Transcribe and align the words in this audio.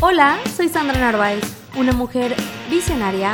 Hola, 0.00 0.38
soy 0.54 0.68
Sandra 0.68 0.96
Narváez, 0.96 1.42
una 1.76 1.92
mujer 1.92 2.36
visionaria, 2.70 3.32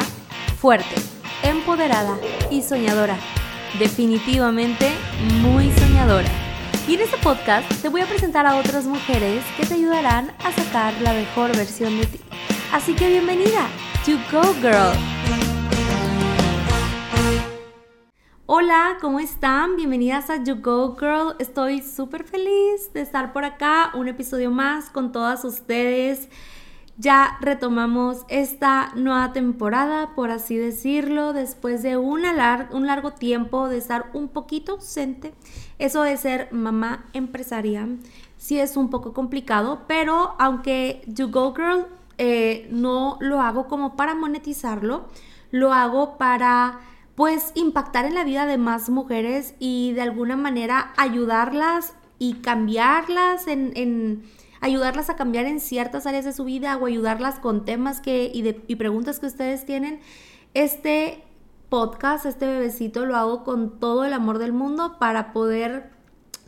fuerte, 0.58 0.94
empoderada 1.42 2.16
y 2.50 2.62
soñadora. 2.62 3.18
Definitivamente 3.78 4.90
muy 5.42 5.70
soñadora. 5.72 6.30
Y 6.88 6.94
en 6.94 7.02
este 7.02 7.18
podcast 7.18 7.70
te 7.82 7.90
voy 7.90 8.00
a 8.00 8.06
presentar 8.06 8.46
a 8.46 8.56
otras 8.56 8.86
mujeres 8.86 9.44
que 9.58 9.66
te 9.66 9.74
ayudarán 9.74 10.32
a 10.42 10.52
sacar 10.52 10.94
la 11.02 11.12
mejor 11.12 11.54
versión 11.54 11.98
de 12.00 12.06
ti. 12.06 12.20
Así 12.72 12.94
que 12.94 13.10
bienvenida 13.10 13.68
to 14.06 14.12
Go 14.32 14.54
Girl. 14.62 14.94
Hola, 18.46 18.96
¿cómo 19.02 19.20
están? 19.20 19.76
Bienvenidas 19.76 20.30
a 20.30 20.42
You 20.42 20.62
Go 20.62 20.96
Girl. 20.96 21.34
Estoy 21.38 21.82
súper 21.82 22.24
feliz 22.24 22.90
de 22.94 23.02
estar 23.02 23.34
por 23.34 23.44
acá, 23.44 23.90
un 23.94 24.08
episodio 24.08 24.50
más 24.50 24.88
con 24.88 25.12
todas 25.12 25.44
ustedes. 25.44 26.28
Ya 26.96 27.38
retomamos 27.40 28.24
esta 28.28 28.92
nueva 28.94 29.32
temporada, 29.32 30.14
por 30.14 30.30
así 30.30 30.56
decirlo, 30.56 31.32
después 31.32 31.82
de 31.82 31.96
un 31.96 32.22
largo 32.22 33.10
tiempo 33.12 33.68
de 33.68 33.78
estar 33.78 34.10
un 34.12 34.28
poquito 34.28 34.72
ausente. 34.72 35.34
Eso 35.80 36.02
de 36.02 36.16
ser 36.16 36.52
mamá 36.52 37.06
empresaria 37.12 37.88
sí 38.36 38.60
es 38.60 38.76
un 38.76 38.90
poco 38.90 39.12
complicado, 39.12 39.82
pero 39.88 40.36
aunque 40.38 41.02
You 41.08 41.30
Go 41.30 41.52
Girl 41.52 41.86
eh, 42.18 42.68
no 42.70 43.18
lo 43.20 43.40
hago 43.40 43.66
como 43.66 43.96
para 43.96 44.14
monetizarlo, 44.14 45.08
lo 45.50 45.72
hago 45.72 46.16
para 46.16 46.78
pues 47.16 47.50
impactar 47.56 48.04
en 48.04 48.14
la 48.14 48.22
vida 48.22 48.46
de 48.46 48.58
más 48.58 48.88
mujeres 48.88 49.56
y 49.58 49.92
de 49.94 50.02
alguna 50.02 50.36
manera 50.36 50.92
ayudarlas 50.96 51.94
y 52.20 52.34
cambiarlas 52.34 53.48
en 53.48 54.22
ayudarlas 54.64 55.10
a 55.10 55.16
cambiar 55.16 55.44
en 55.44 55.60
ciertas 55.60 56.06
áreas 56.06 56.24
de 56.24 56.32
su 56.32 56.44
vida 56.44 56.78
o 56.78 56.86
ayudarlas 56.86 57.38
con 57.38 57.66
temas 57.66 58.00
que, 58.00 58.30
y, 58.32 58.40
de, 58.40 58.62
y 58.66 58.76
preguntas 58.76 59.20
que 59.20 59.26
ustedes 59.26 59.66
tienen, 59.66 60.00
este 60.54 61.22
podcast, 61.68 62.24
este 62.24 62.46
bebecito, 62.46 63.04
lo 63.04 63.14
hago 63.14 63.44
con 63.44 63.78
todo 63.78 64.06
el 64.06 64.14
amor 64.14 64.38
del 64.38 64.54
mundo 64.54 64.96
para 64.98 65.34
poder, 65.34 65.90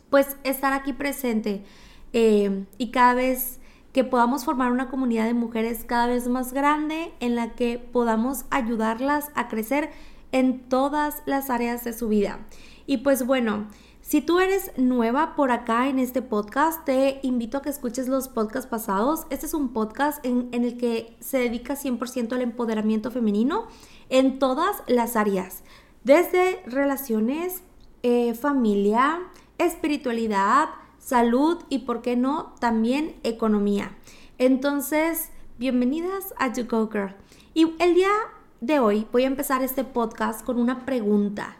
pues, 0.09 0.35
estar 0.43 0.73
aquí 0.73 0.93
presente 0.93 1.63
eh, 2.11 2.65
y 2.79 2.89
cada 2.89 3.13
vez 3.13 3.59
que 3.93 4.03
podamos 4.03 4.45
formar 4.45 4.71
una 4.71 4.89
comunidad 4.89 5.25
de 5.25 5.35
mujeres 5.35 5.83
cada 5.85 6.07
vez 6.07 6.27
más 6.27 6.53
grande 6.53 7.13
en 7.19 7.35
la 7.35 7.53
que 7.53 7.77
podamos 7.77 8.45
ayudarlas 8.49 9.29
a 9.35 9.47
crecer 9.47 9.91
en 10.31 10.67
todas 10.69 11.21
las 11.27 11.51
áreas 11.51 11.83
de 11.83 11.93
su 11.93 12.07
vida. 12.07 12.39
Y 12.87 12.97
pues 12.97 13.27
bueno, 13.27 13.67
si 14.07 14.21
tú 14.21 14.39
eres 14.39 14.71
nueva 14.77 15.35
por 15.35 15.51
acá 15.51 15.89
en 15.89 15.99
este 15.99 16.21
podcast, 16.21 16.85
te 16.85 17.19
invito 17.23 17.57
a 17.57 17.61
que 17.61 17.67
escuches 17.67 18.07
los 18.07 18.29
podcasts 18.29 18.69
pasados. 18.69 19.27
Este 19.29 19.47
es 19.47 19.53
un 19.53 19.73
podcast 19.73 20.25
en, 20.25 20.47
el 20.53 20.77
que 20.77 21.17
se 21.19 21.39
dedica 21.39 21.75
100% 21.75 22.31
al 22.31 22.41
empoderamiento 22.41 23.11
femenino 23.11 23.67
en 24.07 24.39
todas 24.39 24.81
las 24.87 25.17
áreas, 25.17 25.63
desde 26.05 26.63
relaciones, 26.67 27.63
eh, 28.01 28.33
familia, 28.33 29.19
espiritualidad, 29.57 30.69
salud 30.99 31.57
y, 31.67 31.79
por 31.79 32.01
qué 32.01 32.15
no, 32.15 32.55
también 32.61 33.17
economía. 33.23 33.97
Entonces, 34.37 35.31
bienvenidas 35.57 36.33
a 36.37 36.53
You 36.53 36.65
Go 36.65 36.89
Girl. 36.89 37.13
Y 37.53 37.75
el 37.79 37.93
día 37.93 38.11
de 38.61 38.79
hoy 38.79 39.05
voy 39.11 39.25
a 39.25 39.27
empezar 39.27 39.63
este 39.63 39.83
podcast 39.83 40.45
con 40.45 40.61
una 40.61 40.85
pregunta. 40.85 41.57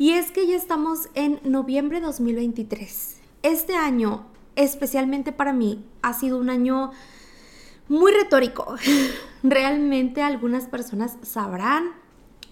Y 0.00 0.12
es 0.12 0.32
que 0.32 0.46
ya 0.46 0.56
estamos 0.56 1.10
en 1.12 1.40
noviembre 1.44 2.00
de 2.00 2.06
2023. 2.06 3.20
Este 3.42 3.74
año, 3.74 4.24
especialmente 4.56 5.30
para 5.30 5.52
mí, 5.52 5.84
ha 6.00 6.14
sido 6.14 6.38
un 6.38 6.48
año 6.48 6.90
muy 7.86 8.10
retórico. 8.10 8.76
Realmente 9.42 10.22
algunas 10.22 10.64
personas 10.64 11.18
sabrán 11.20 11.90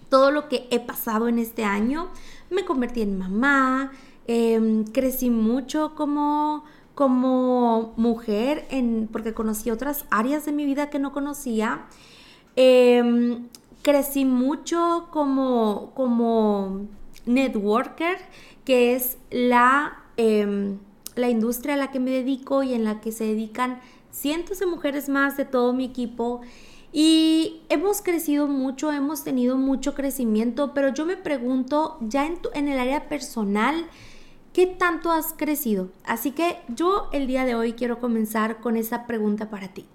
todo 0.09 0.29
lo 0.29 0.47
que 0.47 0.67
he 0.69 0.79
pasado 0.79 1.27
en 1.27 1.39
este 1.39 1.63
año. 1.63 2.09
Me 2.51 2.65
convertí 2.65 3.01
en 3.01 3.17
mamá, 3.17 3.93
em, 4.27 4.83
crecí 4.83 5.31
mucho 5.31 5.95
como, 5.95 6.65
como 6.93 7.95
mujer 7.97 8.67
en, 8.69 9.09
porque 9.11 9.33
conocí 9.33 9.71
otras 9.71 10.05
áreas 10.11 10.45
de 10.45 10.51
mi 10.51 10.65
vida 10.65 10.91
que 10.91 10.99
no 10.99 11.11
conocía. 11.11 11.87
Em, 12.55 13.47
crecí 13.81 14.23
mucho 14.23 15.07
como, 15.09 15.93
como 15.95 16.87
networker, 17.29 18.17
que 18.65 18.95
es 18.95 19.17
la, 19.29 20.03
em, 20.17 20.79
la 21.15 21.29
industria 21.29 21.75
a 21.75 21.77
la 21.77 21.91
que 21.91 21.99
me 21.99 22.11
dedico 22.11 22.63
y 22.63 22.73
en 22.73 22.83
la 22.83 22.99
que 22.99 23.11
se 23.11 23.25
dedican 23.25 23.79
cientos 24.11 24.59
de 24.59 24.65
mujeres 24.65 25.07
más 25.07 25.37
de 25.37 25.45
todo 25.45 25.71
mi 25.71 25.85
equipo. 25.85 26.41
Y 26.91 27.61
hemos 27.69 28.01
crecido 28.01 28.47
mucho, 28.47 28.91
hemos 28.91 29.23
tenido 29.23 29.57
mucho 29.57 29.93
crecimiento, 29.93 30.73
pero 30.73 30.89
yo 30.89 31.05
me 31.05 31.17
pregunto 31.17 31.97
ya 32.01 32.25
en, 32.25 32.39
en 32.55 32.67
el 32.67 32.79
área 32.79 33.07
personal, 33.07 33.85
¿qué 34.53 34.65
tanto 34.65 35.11
has 35.11 35.33
crecido? 35.33 35.89
Así 36.03 36.31
que 36.31 36.57
yo 36.67 37.09
el 37.13 37.27
día 37.27 37.45
de 37.45 37.53
hoy 37.53 37.73
quiero 37.73 37.99
comenzar 37.99 38.59
con 38.59 38.75
esa 38.75 39.05
pregunta 39.05 39.51
para 39.51 39.67
ti. 39.67 39.85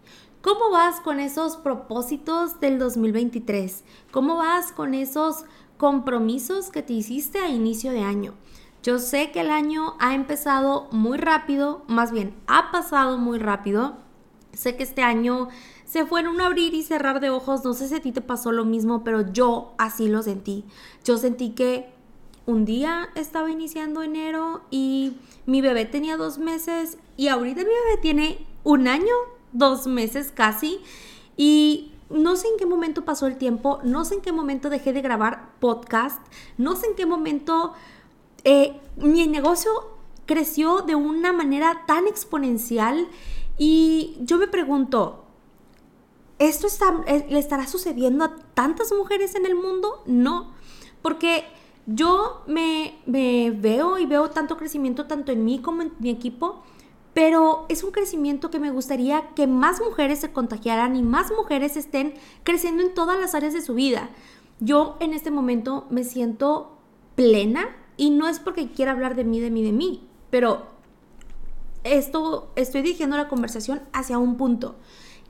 ¿Cómo 0.44 0.70
vas 0.70 1.00
con 1.00 1.20
esos 1.20 1.56
propósitos 1.56 2.60
del 2.60 2.78
2023? 2.78 3.82
¿Cómo 4.12 4.36
vas 4.36 4.72
con 4.72 4.92
esos 4.92 5.46
compromisos 5.84 6.70
que 6.70 6.82
te 6.82 6.94
hiciste 6.94 7.40
a 7.40 7.50
inicio 7.50 7.92
de 7.92 8.00
año. 8.00 8.32
Yo 8.82 8.98
sé 8.98 9.30
que 9.32 9.40
el 9.40 9.50
año 9.50 9.96
ha 10.00 10.14
empezado 10.14 10.88
muy 10.92 11.18
rápido, 11.18 11.82
más 11.88 12.10
bien 12.10 12.34
ha 12.46 12.70
pasado 12.72 13.18
muy 13.18 13.38
rápido. 13.38 13.98
Sé 14.54 14.76
que 14.76 14.82
este 14.82 15.02
año 15.02 15.48
se 15.84 16.06
fue 16.06 16.20
en 16.20 16.28
un 16.28 16.40
abrir 16.40 16.72
y 16.72 16.82
cerrar 16.82 17.20
de 17.20 17.28
ojos. 17.28 17.66
No 17.66 17.74
sé 17.74 17.88
si 17.88 17.96
a 17.96 18.00
ti 18.00 18.12
te 18.12 18.22
pasó 18.22 18.50
lo 18.50 18.64
mismo, 18.64 19.04
pero 19.04 19.30
yo 19.30 19.74
así 19.76 20.08
lo 20.08 20.22
sentí. 20.22 20.64
Yo 21.04 21.18
sentí 21.18 21.50
que 21.50 21.92
un 22.46 22.64
día 22.64 23.10
estaba 23.14 23.50
iniciando 23.50 24.02
enero 24.02 24.62
y 24.70 25.18
mi 25.44 25.60
bebé 25.60 25.84
tenía 25.84 26.16
dos 26.16 26.38
meses 26.38 26.96
y 27.18 27.28
ahorita 27.28 27.60
mi 27.60 27.66
bebé 27.66 28.00
tiene 28.00 28.46
un 28.62 28.88
año, 28.88 29.12
dos 29.52 29.86
meses 29.86 30.32
casi. 30.34 30.80
Y 31.36 31.92
no 32.14 32.36
sé 32.36 32.48
en 32.48 32.56
qué 32.58 32.66
momento 32.66 33.04
pasó 33.04 33.26
el 33.26 33.36
tiempo, 33.36 33.80
no 33.82 34.04
sé 34.04 34.14
en 34.14 34.20
qué 34.20 34.32
momento 34.32 34.70
dejé 34.70 34.92
de 34.92 35.02
grabar 35.02 35.50
podcast, 35.60 36.20
no 36.56 36.76
sé 36.76 36.86
en 36.86 36.94
qué 36.94 37.06
momento 37.06 37.74
eh, 38.44 38.80
mi 38.96 39.26
negocio 39.26 39.70
creció 40.26 40.82
de 40.82 40.94
una 40.94 41.32
manera 41.32 41.84
tan 41.86 42.06
exponencial 42.06 43.08
y 43.58 44.16
yo 44.20 44.38
me 44.38 44.48
pregunto, 44.48 45.24
¿esto 46.38 46.66
eh, 47.06 47.26
le 47.28 47.38
estará 47.38 47.66
sucediendo 47.66 48.24
a 48.24 48.36
tantas 48.54 48.92
mujeres 48.92 49.34
en 49.34 49.46
el 49.46 49.54
mundo? 49.54 50.02
No, 50.06 50.52
porque 51.02 51.44
yo 51.86 52.42
me 52.46 52.98
veo 53.06 53.98
y 53.98 54.06
veo 54.06 54.30
tanto 54.30 54.56
crecimiento 54.56 55.06
tanto 55.06 55.32
en 55.32 55.44
mí 55.44 55.58
como 55.60 55.82
en 55.82 55.92
mi 55.98 56.10
equipo 56.10 56.62
pero 57.14 57.64
es 57.68 57.84
un 57.84 57.92
crecimiento 57.92 58.50
que 58.50 58.58
me 58.58 58.72
gustaría 58.72 59.30
que 59.34 59.46
más 59.46 59.80
mujeres 59.80 60.18
se 60.18 60.32
contagiaran 60.32 60.96
y 60.96 61.02
más 61.02 61.30
mujeres 61.30 61.76
estén 61.76 62.14
creciendo 62.42 62.82
en 62.82 62.92
todas 62.92 63.18
las 63.18 63.34
áreas 63.34 63.54
de 63.54 63.62
su 63.62 63.74
vida. 63.74 64.10
Yo 64.60 64.96
en 65.00 65.14
este 65.14 65.30
momento 65.30 65.86
me 65.90 66.04
siento 66.04 66.76
plena 67.14 67.68
y 67.96 68.10
no 68.10 68.28
es 68.28 68.40
porque 68.40 68.70
quiera 68.70 68.92
hablar 68.92 69.14
de 69.14 69.24
mí, 69.24 69.40
de 69.40 69.50
mí, 69.50 69.62
de 69.62 69.72
mí, 69.72 70.08
pero 70.30 70.66
esto 71.84 72.50
estoy 72.56 72.82
dirigiendo 72.82 73.16
la 73.16 73.28
conversación 73.28 73.82
hacia 73.92 74.18
un 74.18 74.36
punto. 74.36 74.74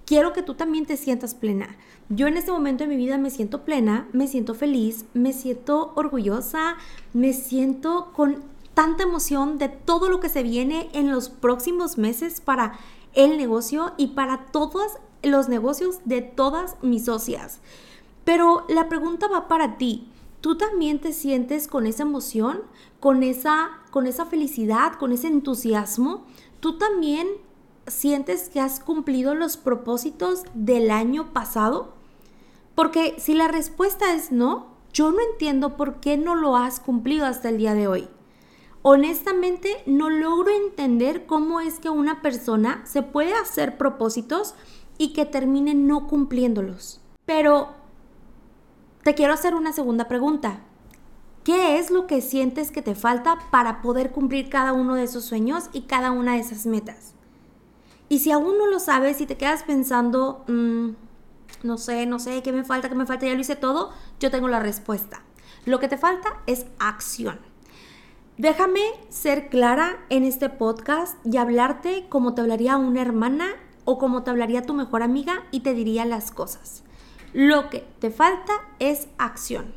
Quiero 0.06 0.33
que 0.33 0.43
tú 0.43 0.55
también 0.55 0.87
te 0.87 0.97
sientas 0.97 1.34
plena. 1.34 1.77
Yo 2.09 2.27
en 2.27 2.37
este 2.37 2.53
momento 2.53 2.84
de 2.84 2.89
mi 2.89 2.97
vida 2.97 3.19
me 3.19 3.31
siento 3.31 3.65
plena, 3.65 4.09
me 4.12 4.27
siento 4.27 4.55
feliz, 4.55 5.06
me 5.15 5.33
siento 5.33 5.93
orgullosa, 5.97 6.77
me 7.12 7.33
siento 7.33 8.12
con 8.15 8.53
tanta 8.75 9.05
emoción 9.05 9.59
de 9.59 9.69
todo 9.69 10.09
lo 10.09 10.21
que 10.21 10.29
se 10.29 10.43
viene 10.43 10.91
en 10.93 11.11
los 11.11 11.29
próximos 11.29 11.97
meses 11.97 12.41
para 12.41 12.79
el 13.15 13.39
negocio 13.39 13.93
y 13.97 14.09
para 14.09 14.47
todos 14.47 14.98
los 15.22 15.48
negocios 15.48 16.01
de 16.04 16.21
todas 16.21 16.77
mis 16.83 17.07
socias. 17.07 17.60
Pero 18.25 18.65
la 18.69 18.89
pregunta 18.89 19.28
va 19.28 19.48
para 19.48 19.78
ti. 19.78 20.09
¿Tú 20.41 20.57
también 20.57 21.01
te 21.01 21.13
sientes 21.13 21.69
con 21.69 21.87
esa 21.87 22.03
emoción, 22.03 22.63
con 23.01 23.22
esa, 23.22 23.71
con 23.91 24.07
esa 24.07 24.27
felicidad, 24.27 24.95
con 24.95 25.13
ese 25.13 25.28
entusiasmo? 25.28 26.25
¿Tú 26.60 26.77
también 26.77 27.27
sientes 27.87 28.51
que 28.51 28.60
has 28.60 28.81
cumplido 28.81 29.34
los 29.34 29.57
propósitos 29.57 30.43
del 30.53 30.91
año 30.91 31.33
pasado? 31.33 31.95
Porque 32.75 33.15
si 33.19 33.34
la 33.34 33.48
respuesta 33.48 34.13
es 34.15 34.33
no, 34.33 34.66
yo 34.93 35.13
no 35.13 35.19
entiendo 35.33 35.77
por 35.77 36.01
qué 36.01 36.16
no 36.16 36.34
lo 36.34 36.57
has 36.57 36.81
cumplido 36.81 37.25
hasta 37.25 37.48
el 37.48 37.59
día 37.59 37.75
de 37.75 37.87
hoy 37.89 38.09
honestamente 38.86 39.83
no 39.86 40.10
logro 40.10 40.51
entender 40.51 41.25
cómo 41.25 41.60
es 41.60 41.78
que 41.78 41.89
una 41.89 42.21
persona 42.21 42.83
se 42.84 43.03
puede 43.03 43.33
hacer 43.33 43.78
propósitos 43.78 44.54
y 44.98 45.15
que 45.15 45.25
termine 45.25 45.75
no 45.75 46.07
cumpliéndolos. 46.07 47.01
Pero 47.25 47.71
te 49.03 49.15
quiero 49.15 49.33
hacer 49.33 49.54
una 49.54 49.72
segunda 49.72 50.07
pregunta. 50.07 50.60
¿Qué 51.45 51.78
es 51.78 51.91
lo 51.91 52.07
que 52.07 52.21
sientes 52.21 52.71
que 52.71 52.83
te 52.83 52.95
falta 52.95 53.39
para 53.51 53.81
poder 53.81 54.13
cumplir 54.13 54.51
cada 54.51 54.75
uno 54.75 54.97
de 54.97 55.04
esos 55.04 55.25
sueños 55.25 55.71
y 55.72 55.83
cada 55.83 56.10
una 56.10 56.34
de 56.34 56.41
esas 56.41 56.66
metas? 56.66 57.15
Y 58.10 58.19
si 58.19 58.33
aún 58.33 58.59
no 58.59 58.66
lo 58.66 58.81
sabes 58.81 59.19
y 59.22 59.27
te 59.27 59.39
quedas 59.39 59.63
pensando, 59.63 60.45
mm, 60.47 60.91
no 61.63 61.78
sé, 61.78 62.04
no 62.04 62.19
sé, 62.19 62.42
¿qué 62.42 62.53
me 62.53 62.65
falta? 62.65 62.91
¿Qué 62.91 62.95
me 62.95 63.07
falta? 63.07 63.25
Ya 63.25 63.33
lo 63.33 63.41
hice 63.41 63.57
todo, 63.57 63.92
yo 64.21 64.31
tengo 64.31 64.48
la 64.48 64.60
respuesta. 64.60 65.22
Lo 65.65 65.81
que 65.81 65.89
te 65.89 65.97
falta 65.97 66.42
es 66.47 66.66
acción. 66.78 67.53
Déjame 68.36 68.81
ser 69.10 69.48
clara 69.48 69.97
en 70.09 70.25
este 70.25 70.48
podcast 70.48 71.25
y 71.25 71.36
hablarte 71.36 72.07
como 72.09 72.34
te 72.34 72.41
hablaría 72.41 72.77
una 72.77 73.01
hermana 73.01 73.47
o 73.84 73.97
como 73.97 74.25
te 74.25 74.31
hablaría 74.31 74.63
tu 74.63 74.75
mejor 74.75 75.04
amiga 75.04 75.45
y 75.53 75.60
te 75.60 75.72
diría 75.72 76.04
las 76.04 76.33
cosas. 76.33 76.83
Lo 77.33 77.71
que 77.71 77.86
te 78.01 78.10
falta 78.10 78.53
es 78.81 79.07
acción. 79.19 79.72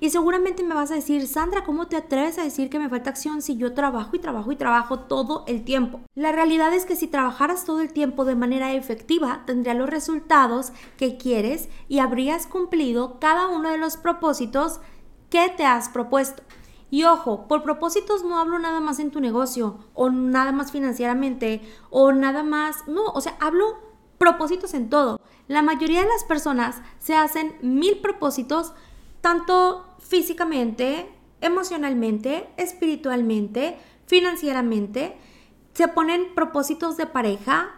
Y 0.00 0.08
seguramente 0.08 0.64
me 0.64 0.74
vas 0.74 0.90
a 0.90 0.94
decir, 0.94 1.28
Sandra, 1.28 1.64
¿cómo 1.64 1.86
te 1.86 1.96
atreves 1.96 2.38
a 2.38 2.44
decir 2.44 2.70
que 2.70 2.78
me 2.78 2.88
falta 2.88 3.10
acción 3.10 3.42
si 3.42 3.58
yo 3.58 3.74
trabajo 3.74 4.16
y 4.16 4.20
trabajo 4.20 4.52
y 4.52 4.56
trabajo 4.56 5.00
todo 5.00 5.44
el 5.46 5.62
tiempo? 5.62 6.00
La 6.14 6.32
realidad 6.32 6.72
es 6.72 6.86
que 6.86 6.96
si 6.96 7.08
trabajaras 7.08 7.66
todo 7.66 7.82
el 7.82 7.92
tiempo 7.92 8.24
de 8.24 8.36
manera 8.36 8.72
efectiva, 8.72 9.42
tendrías 9.44 9.76
los 9.76 9.90
resultados 9.90 10.72
que 10.96 11.18
quieres 11.18 11.68
y 11.88 11.98
habrías 11.98 12.46
cumplido 12.46 13.20
cada 13.20 13.48
uno 13.48 13.70
de 13.70 13.76
los 13.76 13.98
propósitos 13.98 14.80
que 15.28 15.52
te 15.54 15.66
has 15.66 15.90
propuesto. 15.90 16.42
Y 16.90 17.04
ojo, 17.04 17.46
por 17.48 17.62
propósitos 17.62 18.24
no 18.24 18.38
hablo 18.38 18.58
nada 18.58 18.80
más 18.80 18.98
en 18.98 19.10
tu 19.10 19.20
negocio 19.20 19.78
o 19.94 20.10
nada 20.10 20.52
más 20.52 20.72
financieramente 20.72 21.60
o 21.90 22.12
nada 22.12 22.42
más, 22.42 22.88
no, 22.88 23.04
o 23.06 23.20
sea, 23.20 23.36
hablo 23.40 23.76
propósitos 24.16 24.74
en 24.74 24.88
todo. 24.88 25.20
La 25.48 25.62
mayoría 25.62 26.00
de 26.02 26.08
las 26.08 26.24
personas 26.24 26.80
se 26.98 27.14
hacen 27.14 27.56
mil 27.62 27.98
propósitos 27.98 28.72
tanto 29.20 29.86
físicamente, 29.98 31.10
emocionalmente, 31.40 32.48
espiritualmente, 32.56 33.78
financieramente. 34.06 35.16
Se 35.74 35.88
ponen 35.88 36.34
propósitos 36.34 36.96
de 36.96 37.06
pareja, 37.06 37.70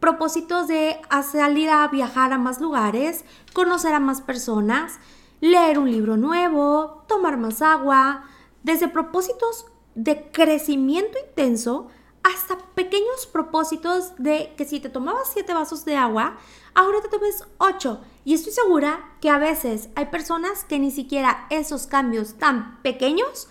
propósitos 0.00 0.68
de 0.68 1.00
salir 1.22 1.70
a 1.70 1.88
viajar 1.88 2.32
a 2.32 2.38
más 2.38 2.60
lugares, 2.60 3.24
conocer 3.52 3.94
a 3.94 4.00
más 4.00 4.20
personas, 4.20 4.98
leer 5.40 5.78
un 5.78 5.90
libro 5.90 6.16
nuevo, 6.16 7.04
tomar 7.08 7.36
más 7.36 7.62
agua, 7.62 8.24
desde 8.68 8.88
propósitos 8.88 9.64
de 9.94 10.30
crecimiento 10.30 11.18
intenso 11.26 11.88
hasta 12.22 12.58
pequeños 12.74 13.26
propósitos 13.26 14.12
de 14.18 14.52
que 14.58 14.66
si 14.66 14.78
te 14.78 14.90
tomabas 14.90 15.30
siete 15.32 15.54
vasos 15.54 15.86
de 15.86 15.96
agua, 15.96 16.36
ahora 16.74 17.00
te 17.00 17.08
tomes 17.08 17.44
8. 17.56 18.00
Y 18.26 18.34
estoy 18.34 18.52
segura 18.52 19.16
que 19.22 19.30
a 19.30 19.38
veces 19.38 19.88
hay 19.94 20.06
personas 20.06 20.64
que 20.64 20.78
ni 20.78 20.90
siquiera 20.90 21.46
esos 21.48 21.86
cambios 21.86 22.34
tan 22.34 22.82
pequeños 22.82 23.48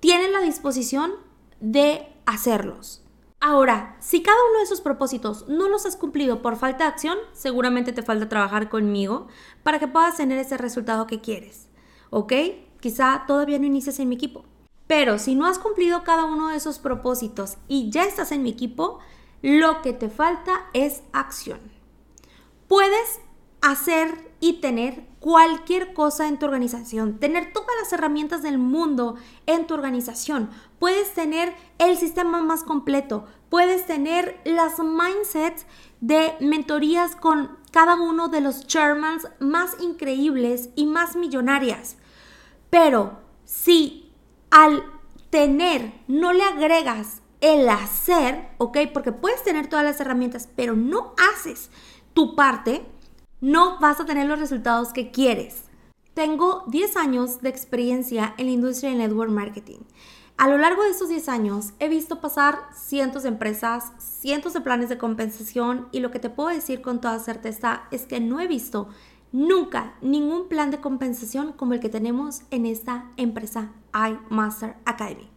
tienen 0.00 0.32
la 0.32 0.40
disposición 0.40 1.12
de 1.60 2.12
hacerlos. 2.26 3.04
Ahora, 3.38 3.96
si 4.00 4.20
cada 4.20 4.36
uno 4.50 4.58
de 4.58 4.64
esos 4.64 4.80
propósitos 4.80 5.46
no 5.46 5.68
los 5.68 5.86
has 5.86 5.94
cumplido 5.94 6.42
por 6.42 6.56
falta 6.56 6.84
de 6.84 6.90
acción, 6.90 7.18
seguramente 7.32 7.92
te 7.92 8.02
falta 8.02 8.28
trabajar 8.28 8.68
conmigo 8.68 9.28
para 9.62 9.78
que 9.78 9.86
puedas 9.86 10.16
tener 10.16 10.38
ese 10.38 10.58
resultado 10.58 11.06
que 11.06 11.20
quieres. 11.20 11.68
¿Ok? 12.10 12.32
Quizá 12.80 13.24
todavía 13.26 13.58
no 13.58 13.66
inicies 13.66 13.98
en 14.00 14.08
mi 14.08 14.14
equipo. 14.14 14.44
Pero 14.86 15.18
si 15.18 15.34
no 15.34 15.46
has 15.46 15.58
cumplido 15.58 16.02
cada 16.02 16.24
uno 16.24 16.48
de 16.48 16.56
esos 16.56 16.78
propósitos 16.78 17.58
y 17.68 17.90
ya 17.90 18.04
estás 18.04 18.32
en 18.32 18.42
mi 18.42 18.50
equipo, 18.50 18.98
lo 19.42 19.82
que 19.82 19.92
te 19.92 20.08
falta 20.08 20.66
es 20.72 21.02
acción. 21.12 21.60
Puedes 22.66 23.20
hacer 23.60 24.32
y 24.40 24.54
tener 24.54 25.06
cualquier 25.20 25.92
cosa 25.92 26.26
en 26.26 26.38
tu 26.38 26.46
organización, 26.46 27.18
tener 27.18 27.52
todas 27.52 27.70
las 27.80 27.92
herramientas 27.92 28.42
del 28.42 28.58
mundo 28.58 29.16
en 29.46 29.66
tu 29.66 29.74
organización. 29.74 30.50
Puedes 30.78 31.12
tener 31.12 31.54
el 31.78 31.98
sistema 31.98 32.42
más 32.42 32.64
completo, 32.64 33.26
puedes 33.50 33.86
tener 33.86 34.40
las 34.44 34.78
mindsets 34.78 35.66
de 36.00 36.34
mentorías 36.40 37.16
con 37.16 37.58
cada 37.70 37.96
uno 37.96 38.28
de 38.28 38.40
los 38.40 38.66
chairmans 38.66 39.28
más 39.38 39.76
increíbles 39.80 40.70
y 40.74 40.86
más 40.86 41.16
millonarias. 41.16 41.96
Pero 42.70 43.18
si 43.44 44.12
al 44.50 44.84
tener 45.30 45.92
no 46.08 46.32
le 46.32 46.42
agregas 46.42 47.22
el 47.40 47.68
hacer, 47.68 48.48
¿ok? 48.58 48.78
Porque 48.92 49.12
puedes 49.12 49.42
tener 49.42 49.68
todas 49.68 49.84
las 49.84 50.00
herramientas, 50.00 50.48
pero 50.54 50.76
no 50.76 51.14
haces 51.34 51.70
tu 52.14 52.36
parte, 52.36 52.86
no 53.40 53.78
vas 53.80 54.00
a 54.00 54.04
tener 54.04 54.26
los 54.26 54.38
resultados 54.38 54.92
que 54.92 55.10
quieres. 55.10 55.64
Tengo 56.14 56.64
10 56.66 56.96
años 56.96 57.40
de 57.40 57.48
experiencia 57.48 58.34
en 58.36 58.46
la 58.46 58.52
industria 58.52 58.90
del 58.90 58.98
network 58.98 59.30
marketing. 59.30 59.78
A 60.36 60.48
lo 60.48 60.58
largo 60.58 60.82
de 60.82 60.90
estos 60.90 61.08
10 61.08 61.28
años 61.28 61.72
he 61.78 61.88
visto 61.88 62.20
pasar 62.20 62.58
cientos 62.74 63.24
de 63.24 63.28
empresas, 63.28 63.92
cientos 63.98 64.54
de 64.54 64.62
planes 64.62 64.88
de 64.88 64.98
compensación 64.98 65.88
y 65.92 66.00
lo 66.00 66.10
que 66.10 66.18
te 66.18 66.30
puedo 66.30 66.48
decir 66.48 66.80
con 66.80 67.00
toda 67.00 67.18
certeza 67.18 67.82
es 67.90 68.06
que 68.06 68.20
no 68.20 68.40
he 68.40 68.46
visto 68.46 68.88
nunca 69.32 69.94
ningún 70.00 70.48
plan 70.48 70.70
de 70.70 70.80
compensación 70.80 71.52
como 71.52 71.74
el 71.74 71.80
que 71.80 71.88
tenemos 71.88 72.42
en 72.50 72.66
esta 72.66 73.10
empresa 73.16 73.72
iMaster 73.94 74.76
Academy. 74.84 75.28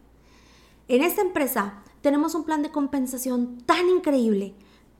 En 0.88 1.02
esta 1.02 1.22
empresa 1.22 1.82
tenemos 2.00 2.34
un 2.34 2.44
plan 2.44 2.62
de 2.62 2.70
compensación 2.70 3.58
tan 3.66 3.88
increíble 3.88 4.54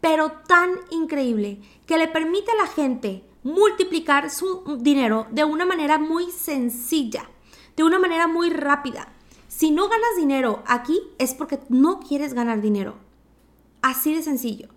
pero 0.04 0.32
tan 0.32 0.68
increíble 0.90 1.62
que 1.86 1.96
le 1.96 2.08
permite 2.08 2.52
a 2.52 2.56
la 2.56 2.66
gente 2.66 3.24
multiplicar 3.42 4.28
su 4.28 4.76
dinero 4.78 5.26
de 5.30 5.44
una 5.44 5.64
manera 5.64 5.98
muy 5.98 6.30
sencilla, 6.30 7.30
de 7.74 7.84
una 7.84 7.98
manera 7.98 8.28
muy 8.28 8.50
rápida. 8.50 9.08
Si 9.48 9.70
no 9.70 9.88
ganas 9.88 10.16
dinero 10.18 10.62
aquí 10.66 11.00
es 11.16 11.32
porque 11.32 11.58
no 11.70 12.00
quieres 12.00 12.34
ganar 12.34 12.60
dinero. 12.60 12.96
Así 13.80 14.14
de 14.14 14.22
sencillo. 14.22 14.73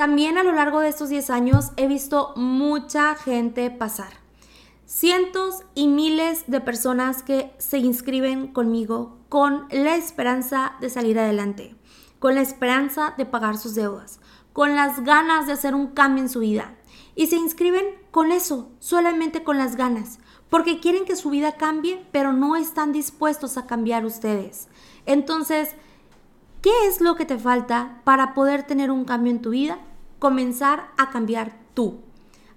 También 0.00 0.38
a 0.38 0.44
lo 0.44 0.52
largo 0.52 0.80
de 0.80 0.88
estos 0.88 1.10
10 1.10 1.28
años 1.28 1.72
he 1.76 1.86
visto 1.86 2.32
mucha 2.34 3.14
gente 3.16 3.70
pasar. 3.70 4.08
Cientos 4.86 5.62
y 5.74 5.88
miles 5.88 6.44
de 6.46 6.62
personas 6.62 7.22
que 7.22 7.52
se 7.58 7.76
inscriben 7.76 8.46
conmigo 8.48 9.18
con 9.28 9.66
la 9.70 9.96
esperanza 9.96 10.72
de 10.80 10.88
salir 10.88 11.18
adelante, 11.18 11.76
con 12.18 12.34
la 12.34 12.40
esperanza 12.40 13.12
de 13.18 13.26
pagar 13.26 13.58
sus 13.58 13.74
deudas, 13.74 14.20
con 14.54 14.74
las 14.74 15.04
ganas 15.04 15.46
de 15.46 15.52
hacer 15.52 15.74
un 15.74 15.88
cambio 15.88 16.22
en 16.22 16.30
su 16.30 16.40
vida. 16.40 16.74
Y 17.14 17.26
se 17.26 17.36
inscriben 17.36 17.84
con 18.10 18.32
eso, 18.32 18.70
solamente 18.78 19.44
con 19.44 19.58
las 19.58 19.76
ganas, 19.76 20.18
porque 20.48 20.80
quieren 20.80 21.04
que 21.04 21.14
su 21.14 21.28
vida 21.28 21.58
cambie, 21.58 22.06
pero 22.10 22.32
no 22.32 22.56
están 22.56 22.92
dispuestos 22.92 23.58
a 23.58 23.66
cambiar 23.66 24.06
ustedes. 24.06 24.68
Entonces, 25.04 25.74
¿qué 26.62 26.72
es 26.88 27.02
lo 27.02 27.16
que 27.16 27.26
te 27.26 27.36
falta 27.36 28.00
para 28.04 28.32
poder 28.32 28.62
tener 28.62 28.90
un 28.90 29.04
cambio 29.04 29.30
en 29.30 29.42
tu 29.42 29.50
vida? 29.50 29.78
Comenzar 30.20 30.92
a 30.98 31.08
cambiar 31.08 31.58
tú. 31.72 32.02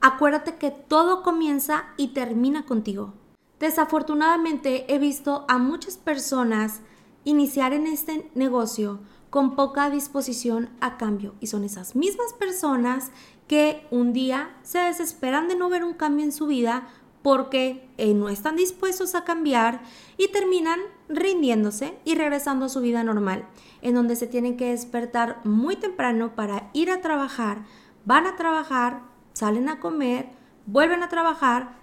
Acuérdate 0.01 0.57
que 0.57 0.69
todo 0.69 1.23
comienza 1.23 1.85
y 1.95 2.09
termina 2.09 2.65
contigo. 2.65 3.13
Desafortunadamente 3.57 4.93
he 4.93 4.99
visto 4.99 5.45
a 5.47 5.57
muchas 5.57 5.95
personas 5.95 6.81
iniciar 7.23 7.71
en 7.71 7.87
este 7.87 8.29
negocio 8.35 8.99
con 9.29 9.55
poca 9.55 9.89
disposición 9.89 10.71
a 10.81 10.97
cambio. 10.97 11.35
Y 11.39 11.47
son 11.47 11.63
esas 11.63 11.95
mismas 11.95 12.33
personas 12.33 13.11
que 13.47 13.87
un 13.91 14.11
día 14.11 14.53
se 14.63 14.79
desesperan 14.79 15.47
de 15.47 15.55
no 15.55 15.69
ver 15.69 15.85
un 15.85 15.93
cambio 15.93 16.25
en 16.25 16.33
su 16.33 16.47
vida 16.47 16.89
porque 17.23 17.89
eh, 17.97 18.13
no 18.13 18.29
están 18.29 18.57
dispuestos 18.57 19.15
a 19.15 19.23
cambiar 19.23 19.81
y 20.17 20.27
terminan 20.27 20.79
rindiéndose 21.09 21.97
y 22.05 22.15
regresando 22.15 22.65
a 22.65 22.69
su 22.69 22.81
vida 22.81 23.03
normal, 23.03 23.47
en 23.81 23.95
donde 23.95 24.15
se 24.15 24.27
tienen 24.27 24.57
que 24.57 24.69
despertar 24.69 25.39
muy 25.45 25.77
temprano 25.77 26.35
para 26.35 26.69
ir 26.73 26.91
a 26.91 27.01
trabajar, 27.01 27.63
van 28.05 28.27
a 28.27 28.35
trabajar, 28.35 29.01
salen 29.31 29.69
a 29.69 29.79
comer, 29.79 30.29
vuelven 30.65 31.01
a 31.01 31.09
trabajar, 31.09 31.77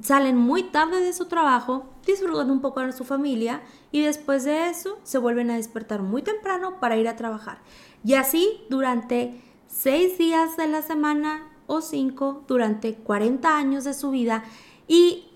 salen 0.00 0.36
muy 0.36 0.62
tarde 0.62 1.00
de 1.00 1.12
su 1.12 1.26
trabajo, 1.26 1.86
disfrutan 2.06 2.50
un 2.50 2.60
poco 2.60 2.80
de 2.80 2.92
su 2.92 3.04
familia 3.04 3.62
y 3.90 4.02
después 4.02 4.44
de 4.44 4.70
eso 4.70 4.98
se 5.02 5.18
vuelven 5.18 5.50
a 5.50 5.56
despertar 5.56 6.02
muy 6.02 6.22
temprano 6.22 6.78
para 6.78 6.96
ir 6.96 7.08
a 7.08 7.16
trabajar. 7.16 7.58
Y 8.04 8.14
así 8.14 8.60
durante 8.70 9.42
seis 9.66 10.18
días 10.18 10.56
de 10.56 10.68
la 10.68 10.82
semana 10.82 11.48
o 11.68 11.82
cinco, 11.82 12.42
durante 12.48 12.94
40 12.94 13.56
años 13.56 13.84
de 13.84 13.94
su 13.94 14.10
vida. 14.10 14.42
Y 14.88 15.28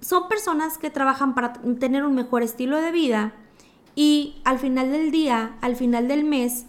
son 0.00 0.28
personas 0.28 0.78
que 0.78 0.90
trabajan 0.90 1.34
para 1.34 1.54
tener 1.80 2.04
un 2.04 2.14
mejor 2.14 2.42
estilo 2.42 2.76
de 2.76 2.92
vida 2.92 3.34
y 3.96 4.40
al 4.44 4.60
final 4.60 4.92
del 4.92 5.10
día, 5.10 5.56
al 5.60 5.74
final 5.74 6.06
del 6.06 6.24
mes, 6.24 6.66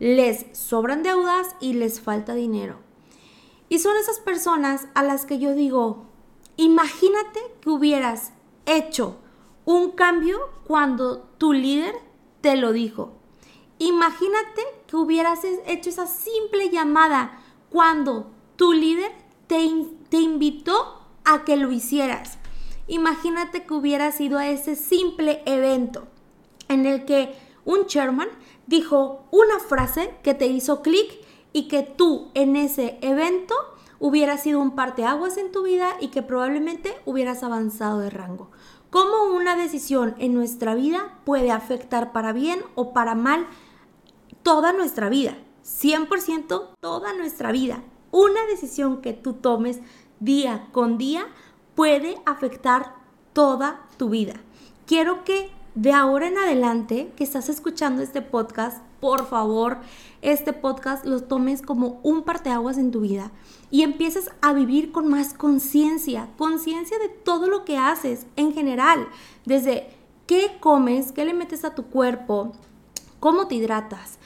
les 0.00 0.46
sobran 0.52 1.04
deudas 1.04 1.54
y 1.60 1.74
les 1.74 2.00
falta 2.00 2.34
dinero. 2.34 2.78
Y 3.68 3.78
son 3.78 3.96
esas 3.96 4.18
personas 4.18 4.88
a 4.94 5.04
las 5.04 5.24
que 5.24 5.38
yo 5.38 5.54
digo, 5.54 6.06
Imagínate 6.56 7.40
que 7.60 7.70
hubieras 7.70 8.32
hecho 8.66 9.16
un 9.64 9.92
cambio 9.92 10.38
cuando 10.66 11.22
tu 11.38 11.52
líder 11.52 11.94
te 12.40 12.56
lo 12.56 12.72
dijo. 12.72 13.14
Imagínate 13.78 14.62
que 14.86 14.96
hubieras 14.96 15.40
hecho 15.66 15.90
esa 15.90 16.06
simple 16.06 16.70
llamada 16.70 17.40
cuando 17.70 18.30
tu 18.56 18.74
líder 18.74 19.10
te, 19.46 19.68
te 20.10 20.18
invitó 20.18 21.01
a 21.24 21.44
que 21.44 21.56
lo 21.56 21.72
hicieras. 21.72 22.38
Imagínate 22.86 23.64
que 23.64 23.74
hubieras 23.74 24.20
ido 24.20 24.38
a 24.38 24.48
ese 24.48 24.76
simple 24.76 25.42
evento 25.46 26.08
en 26.68 26.86
el 26.86 27.04
que 27.04 27.34
un 27.64 27.86
chairman 27.86 28.28
dijo 28.66 29.24
una 29.30 29.58
frase 29.60 30.14
que 30.22 30.34
te 30.34 30.46
hizo 30.46 30.82
clic 30.82 31.20
y 31.52 31.68
que 31.68 31.82
tú 31.82 32.30
en 32.34 32.56
ese 32.56 32.98
evento 33.02 33.54
hubieras 33.98 34.42
sido 34.42 34.60
un 34.60 34.74
parteaguas 34.74 35.36
en 35.36 35.52
tu 35.52 35.62
vida 35.62 35.90
y 36.00 36.08
que 36.08 36.22
probablemente 36.22 36.94
hubieras 37.04 37.42
avanzado 37.42 38.00
de 38.00 38.10
rango. 38.10 38.50
¿Cómo 38.90 39.34
una 39.34 39.56
decisión 39.56 40.14
en 40.18 40.34
nuestra 40.34 40.74
vida 40.74 41.18
puede 41.24 41.50
afectar 41.50 42.12
para 42.12 42.32
bien 42.32 42.60
o 42.74 42.92
para 42.92 43.14
mal 43.14 43.46
toda 44.42 44.72
nuestra 44.72 45.08
vida? 45.08 45.38
100% 45.64 46.70
toda 46.80 47.14
nuestra 47.14 47.52
vida. 47.52 47.82
Una 48.10 48.44
decisión 48.46 49.00
que 49.00 49.12
tú 49.12 49.34
tomes 49.34 49.80
día 50.22 50.68
con 50.70 50.98
día 50.98 51.26
puede 51.74 52.16
afectar 52.26 52.94
toda 53.32 53.86
tu 53.96 54.08
vida. 54.08 54.34
Quiero 54.86 55.24
que 55.24 55.50
de 55.74 55.92
ahora 55.92 56.28
en 56.28 56.38
adelante 56.38 57.12
que 57.16 57.24
estás 57.24 57.48
escuchando 57.48 58.02
este 58.02 58.22
podcast, 58.22 58.82
por 59.00 59.26
favor, 59.26 59.78
este 60.20 60.52
podcast 60.52 61.04
lo 61.04 61.22
tomes 61.22 61.60
como 61.60 61.98
un 62.04 62.22
parteaguas 62.22 62.78
en 62.78 62.92
tu 62.92 63.00
vida 63.00 63.32
y 63.70 63.82
empieces 63.82 64.30
a 64.42 64.52
vivir 64.52 64.92
con 64.92 65.08
más 65.08 65.34
conciencia, 65.34 66.28
conciencia 66.38 66.98
de 66.98 67.08
todo 67.08 67.48
lo 67.48 67.64
que 67.64 67.78
haces 67.78 68.26
en 68.36 68.52
general, 68.52 69.08
desde 69.44 69.88
qué 70.26 70.58
comes, 70.60 71.10
qué 71.10 71.24
le 71.24 71.34
metes 71.34 71.64
a 71.64 71.74
tu 71.74 71.86
cuerpo, 71.86 72.52
cómo 73.18 73.48
te 73.48 73.56
hidratas, 73.56 74.18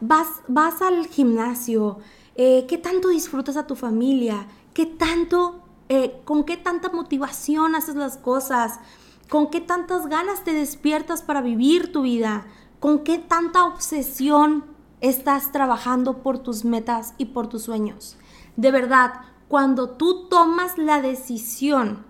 vas, 0.00 0.28
vas 0.48 0.80
al 0.80 1.08
gimnasio, 1.08 1.98
eh, 2.36 2.64
qué 2.68 2.78
tanto 2.78 3.08
disfrutas 3.08 3.58
a 3.58 3.66
tu 3.66 3.76
familia, 3.76 4.46
qué 4.74 4.86
tanto, 4.86 5.62
eh, 5.88 6.20
con 6.24 6.44
qué 6.44 6.56
tanta 6.56 6.88
motivación 6.90 7.74
haces 7.74 7.96
las 7.96 8.16
cosas, 8.16 8.80
con 9.28 9.50
qué 9.50 9.60
tantas 9.60 10.06
ganas 10.06 10.44
te 10.44 10.52
despiertas 10.52 11.22
para 11.22 11.40
vivir 11.40 11.92
tu 11.92 12.02
vida, 12.02 12.46
con 12.80 13.04
qué 13.04 13.18
tanta 13.18 13.64
obsesión 13.64 14.64
estás 15.00 15.52
trabajando 15.52 16.22
por 16.22 16.38
tus 16.38 16.64
metas 16.64 17.14
y 17.18 17.26
por 17.26 17.48
tus 17.48 17.62
sueños. 17.62 18.16
De 18.56 18.70
verdad, 18.70 19.22
cuando 19.48 19.90
tú 19.90 20.28
tomas 20.28 20.78
la 20.78 21.00
decisión 21.00 22.04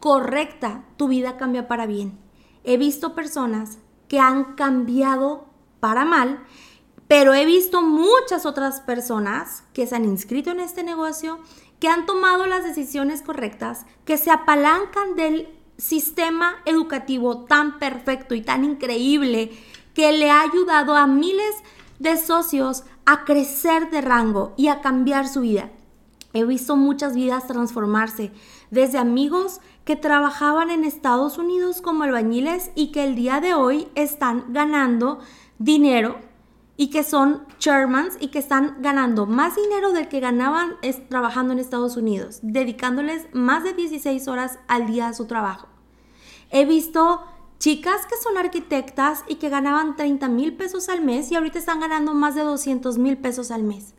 correcta, 0.00 0.84
tu 0.96 1.08
vida 1.08 1.36
cambia 1.36 1.68
para 1.68 1.86
bien. 1.86 2.18
He 2.64 2.76
visto 2.76 3.14
personas 3.14 3.78
que 4.08 4.20
han 4.20 4.54
cambiado 4.54 5.46
para 5.80 6.04
mal 6.04 6.44
pero 7.08 7.34
he 7.34 7.44
visto 7.44 7.82
muchas 7.82 8.46
otras 8.46 8.80
personas 8.80 9.62
que 9.72 9.86
se 9.86 9.94
han 9.94 10.04
inscrito 10.04 10.50
en 10.50 10.60
este 10.60 10.82
negocio, 10.82 11.38
que 11.80 11.88
han 11.88 12.06
tomado 12.06 12.46
las 12.46 12.64
decisiones 12.64 13.22
correctas, 13.22 13.86
que 14.04 14.16
se 14.16 14.30
apalancan 14.30 15.16
del 15.16 15.48
sistema 15.76 16.56
educativo 16.64 17.44
tan 17.44 17.78
perfecto 17.78 18.34
y 18.34 18.42
tan 18.42 18.64
increíble 18.64 19.50
que 19.94 20.12
le 20.12 20.30
ha 20.30 20.40
ayudado 20.40 20.94
a 20.94 21.06
miles 21.06 21.54
de 21.98 22.16
socios 22.16 22.84
a 23.04 23.24
crecer 23.24 23.90
de 23.90 24.00
rango 24.00 24.52
y 24.56 24.68
a 24.68 24.80
cambiar 24.80 25.28
su 25.28 25.42
vida. 25.42 25.70
He 26.32 26.44
visto 26.44 26.76
muchas 26.76 27.14
vidas 27.14 27.46
transformarse, 27.46 28.32
desde 28.70 28.98
amigos 28.98 29.60
que 29.84 29.96
trabajaban 29.96 30.70
en 30.70 30.84
Estados 30.84 31.38
Unidos 31.38 31.80
como 31.80 32.04
albañiles 32.04 32.70
y 32.74 32.92
que 32.92 33.04
el 33.04 33.14
día 33.14 33.40
de 33.40 33.54
hoy 33.54 33.88
están 33.94 34.44
ganando 34.48 35.20
dinero 35.58 36.18
y 36.76 36.90
que 36.90 37.02
son 37.02 37.46
chairmans 37.58 38.16
y 38.20 38.28
que 38.28 38.38
están 38.38 38.76
ganando 38.80 39.26
más 39.26 39.56
dinero 39.56 39.92
del 39.92 40.08
que 40.08 40.20
ganaban 40.20 40.76
trabajando 41.08 41.52
en 41.52 41.58
Estados 41.58 41.96
Unidos, 41.96 42.40
dedicándoles 42.42 43.26
más 43.32 43.64
de 43.64 43.72
16 43.72 44.28
horas 44.28 44.58
al 44.68 44.86
día 44.86 45.08
a 45.08 45.14
su 45.14 45.26
trabajo. 45.26 45.68
He 46.50 46.64
visto 46.64 47.22
chicas 47.58 48.06
que 48.06 48.16
son 48.22 48.36
arquitectas 48.36 49.24
y 49.26 49.36
que 49.36 49.48
ganaban 49.48 49.96
30 49.96 50.28
mil 50.28 50.54
pesos 50.54 50.88
al 50.88 51.02
mes 51.02 51.30
y 51.32 51.36
ahorita 51.36 51.58
están 51.58 51.80
ganando 51.80 52.14
más 52.14 52.34
de 52.34 52.42
200 52.42 52.98
mil 52.98 53.16
pesos 53.16 53.50
al 53.50 53.62
mes. 53.62 53.94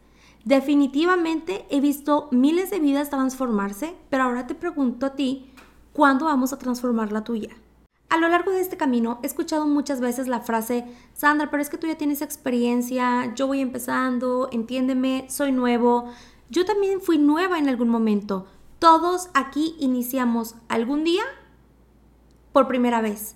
Definitivamente 0.46 1.66
he 1.70 1.82
visto 1.82 2.30
miles 2.32 2.70
de 2.70 2.80
vidas 2.80 3.10
transformarse, 3.10 3.96
pero 4.10 4.24
ahora 4.24 4.48
te 4.48 4.56
pregunto 4.56 5.06
a 5.06 5.16
ti, 5.16 5.52
¿cuándo 5.92 6.26
vamos 6.26 6.54
a 6.54 6.58
transformar 6.58 7.12
la 7.12 7.24
tuya? 7.24 7.58
A 8.10 8.18
lo 8.18 8.30
largo 8.30 8.52
de 8.52 8.62
este 8.62 8.78
camino 8.78 9.20
he 9.22 9.28
escuchado 9.28 9.68
muchas 9.68 10.00
veces 10.00 10.28
la 10.28 10.40
frase, 10.40 10.86
Sandra, 11.14 11.52
pero 11.52 11.62
es 11.62 11.70
que 11.70 11.78
tú 11.78 11.88
ya 11.88 11.98
tienes 11.98 12.22
experiencia, 12.22 13.34
yo 13.36 13.48
voy 13.48 13.60
empezando, 13.60 14.48
entiéndeme, 14.52 15.26
soy 15.30 15.52
nuevo. 15.52 16.10
Yo 16.50 16.64
también 16.64 17.02
fui 17.02 17.18
nueva 17.18 17.60
en 17.60 17.68
algún 17.68 17.90
momento. 17.90 18.48
Todos 18.80 19.30
aquí 19.34 19.76
iniciamos 19.80 20.56
algún 20.70 21.04
día 21.04 21.24
por 22.54 22.68
primera 22.68 23.02
vez. 23.02 23.36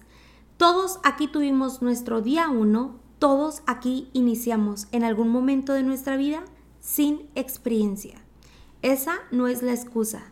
Todos 0.55 0.99
aquí 1.03 1.27
tuvimos 1.27 1.81
nuestro 1.81 2.21
día 2.21 2.49
uno, 2.49 2.99
todos 3.19 3.63
aquí 3.67 4.09
iniciamos 4.13 4.87
en 4.91 5.03
algún 5.03 5.29
momento 5.29 5.73
de 5.73 5.83
nuestra 5.83 6.15
vida 6.15 6.43
sin 6.79 7.29
experiencia. 7.35 8.21
Esa 8.81 9.15
no 9.31 9.47
es 9.47 9.63
la 9.63 9.73
excusa. 9.73 10.31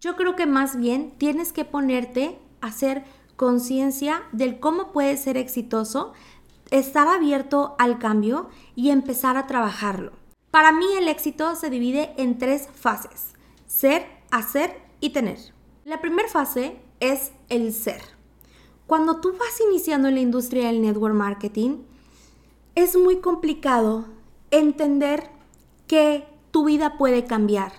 Yo 0.00 0.16
creo 0.16 0.36
que 0.36 0.46
más 0.46 0.76
bien 0.76 1.12
tienes 1.18 1.52
que 1.52 1.64
ponerte 1.64 2.38
a 2.60 2.68
hacer 2.68 3.04
conciencia 3.36 4.22
del 4.32 4.60
cómo 4.60 4.92
puede 4.92 5.16
ser 5.16 5.36
exitoso, 5.36 6.12
estar 6.70 7.08
abierto 7.08 7.74
al 7.78 7.98
cambio 7.98 8.48
y 8.74 8.90
empezar 8.90 9.36
a 9.36 9.46
trabajarlo. 9.46 10.12
Para 10.50 10.72
mí 10.72 10.86
el 10.96 11.08
éxito 11.08 11.56
se 11.56 11.70
divide 11.70 12.14
en 12.16 12.38
tres 12.38 12.68
fases, 12.74 13.34
ser, 13.66 14.06
hacer 14.30 14.80
y 15.00 15.10
tener. 15.10 15.38
La 15.84 16.00
primera 16.00 16.28
fase 16.28 16.78
es 17.00 17.32
el 17.48 17.72
ser. 17.72 18.00
Cuando 18.86 19.20
tú 19.20 19.32
vas 19.32 19.60
iniciando 19.68 20.08
en 20.08 20.14
la 20.14 20.20
industria 20.20 20.66
del 20.66 20.82
network 20.82 21.14
marketing, 21.14 21.78
es 22.74 22.96
muy 22.96 23.20
complicado 23.20 24.06
entender 24.50 25.30
que 25.86 26.26
tu 26.50 26.64
vida 26.64 26.98
puede 26.98 27.24
cambiar. 27.24 27.72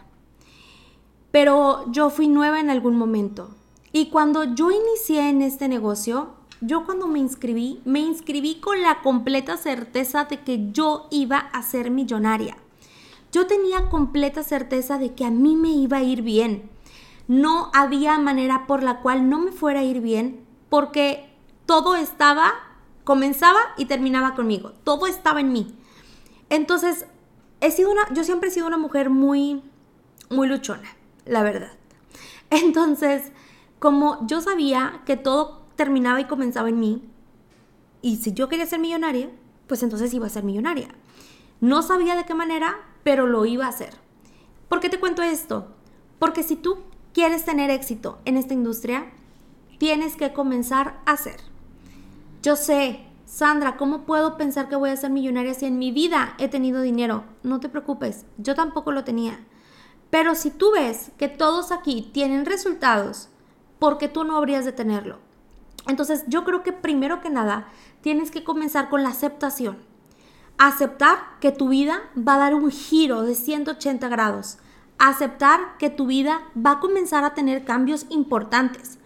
Pero 1.32 1.90
yo 1.92 2.10
fui 2.10 2.28
nueva 2.28 2.60
en 2.60 2.70
algún 2.70 2.98
momento. 2.98 3.56
Y 3.96 4.08
cuando 4.08 4.44
yo 4.44 4.72
inicié 4.72 5.30
en 5.30 5.42
este 5.42 5.70
negocio, 5.70 6.34
yo 6.60 6.84
cuando 6.84 7.08
me 7.08 7.20
inscribí, 7.20 7.82
me 7.86 8.02
inscribí 8.02 8.56
con 8.56 8.82
la 8.82 9.02
completa 9.02 9.56
certeza 9.56 10.26
de 10.26 10.42
que 10.42 10.70
yo 10.74 11.08
iba 11.12 11.38
a 11.38 11.64
ser 11.64 11.92
millonaria. 11.92 12.58
Yo 13.32 13.48
tenía 13.48 13.88
completa 13.90 14.44
certeza 14.44 14.98
de 14.98 15.14
que 15.14 15.24
a 15.24 15.32
mí 15.32 15.56
me 15.56 15.70
iba 15.70 15.96
a 15.96 16.04
ir 16.04 16.24
bien. 16.24 16.70
No 17.30 17.72
había 17.74 18.20
manera 18.20 18.68
por 18.68 18.84
la 18.84 19.00
cual 19.00 19.30
no 19.30 19.40
me 19.40 19.54
fuera 19.54 19.80
a 19.80 19.84
ir 19.84 20.02
bien 20.02 20.46
porque 20.68 21.30
todo 21.66 21.96
estaba, 21.96 22.52
comenzaba 23.06 23.62
y 23.78 23.86
terminaba 23.86 24.36
conmigo. 24.36 24.74
Todo 24.84 25.08
estaba 25.08 25.40
en 25.40 25.54
mí. 25.54 25.74
Entonces, 26.50 27.06
he 27.62 27.72
sido 27.72 27.94
una, 27.94 28.14
yo 28.14 28.26
siempre 28.26 28.50
he 28.50 28.52
sido 28.52 28.68
una 28.68 28.78
mujer 28.78 29.10
muy, 29.10 29.64
muy 30.30 30.50
luchona, 30.50 30.98
la 31.24 31.44
verdad. 31.44 31.72
Entonces, 32.50 33.32
como 33.86 34.26
yo 34.26 34.42
sabía 34.42 35.04
que 35.06 35.16
todo 35.16 35.62
terminaba 35.76 36.20
y 36.20 36.26
comenzaba 36.26 36.70
en 36.70 36.80
mí, 36.80 37.04
y 38.02 38.16
si 38.16 38.34
yo 38.34 38.50
quería 38.50 38.66
ser 38.66 38.80
millonaria, 38.80 39.30
pues 39.68 39.84
entonces 39.84 40.12
iba 40.12 40.26
a 40.26 40.32
ser 40.32 40.44
millonaria. 40.44 40.88
No 41.62 41.84
sabía 41.84 42.16
de 42.16 42.26
qué 42.26 42.34
manera, 42.34 42.78
pero 43.04 43.28
lo 43.28 43.46
iba 43.46 43.68
a 43.68 43.70
hacer. 43.70 43.94
¿Por 44.70 44.80
qué 44.80 44.90
te 44.90 45.00
cuento 45.00 45.22
esto? 45.22 45.68
Porque 46.18 46.42
si 46.42 46.56
tú 46.56 46.80
quieres 47.14 47.46
tener 47.46 47.70
éxito 47.70 48.18
en 48.26 48.38
esta 48.38 48.56
industria, 48.56 49.12
tienes 49.78 50.16
que 50.16 50.34
comenzar 50.34 51.00
a 51.06 51.12
hacer. 51.12 51.40
Yo 52.42 52.56
sé, 52.56 53.06
Sandra, 53.28 53.78
¿cómo 53.78 54.08
puedo 54.08 54.36
pensar 54.36 54.68
que 54.68 54.78
voy 54.78 54.90
a 54.90 54.98
ser 54.98 55.12
millonaria 55.12 55.54
si 55.54 55.68
en 55.68 55.78
mi 55.78 55.92
vida 55.92 56.34
he 56.40 56.48
tenido 56.48 56.82
dinero? 56.82 57.24
No 57.44 57.60
te 57.60 57.70
preocupes, 57.70 58.26
yo 58.40 58.56
tampoco 58.56 58.92
lo 58.92 59.04
tenía. 59.04 59.46
Pero 60.10 60.34
si 60.34 60.50
tú 60.50 60.72
ves 60.72 61.12
que 61.20 61.28
todos 61.28 61.72
aquí 61.72 62.10
tienen 62.12 62.48
resultados, 62.48 63.30
porque 63.80 64.08
tú 64.08 64.24
no 64.24 64.38
habrías 64.38 64.66
de 64.66 64.72
tenerlo. 64.72 65.20
Entonces 65.88 66.24
yo 66.28 66.44
creo 66.44 66.64
que 66.64 66.74
primero 66.74 67.22
que 67.22 67.30
nada 67.30 67.68
tienes 68.02 68.32
que 68.32 68.44
comenzar 68.44 68.90
con 68.90 69.04
la 69.04 69.10
aceptación. 69.10 69.78
Aceptar 70.58 71.20
que 71.42 71.52
tu 71.52 71.70
vida 71.70 72.02
va 72.16 72.36
a 72.36 72.40
dar 72.40 72.56
un 72.56 72.72
giro 72.72 73.24
de 73.24 73.36
180 73.36 74.08
grados. 74.08 74.58
Aceptar 74.98 75.78
que 75.78 75.90
tu 75.90 76.08
vida 76.08 76.42
va 76.56 76.72
a 76.72 76.80
comenzar 76.80 77.24
a 77.26 77.34
tener 77.34 77.66
cambios 77.66 78.06
importantes. 78.10 78.98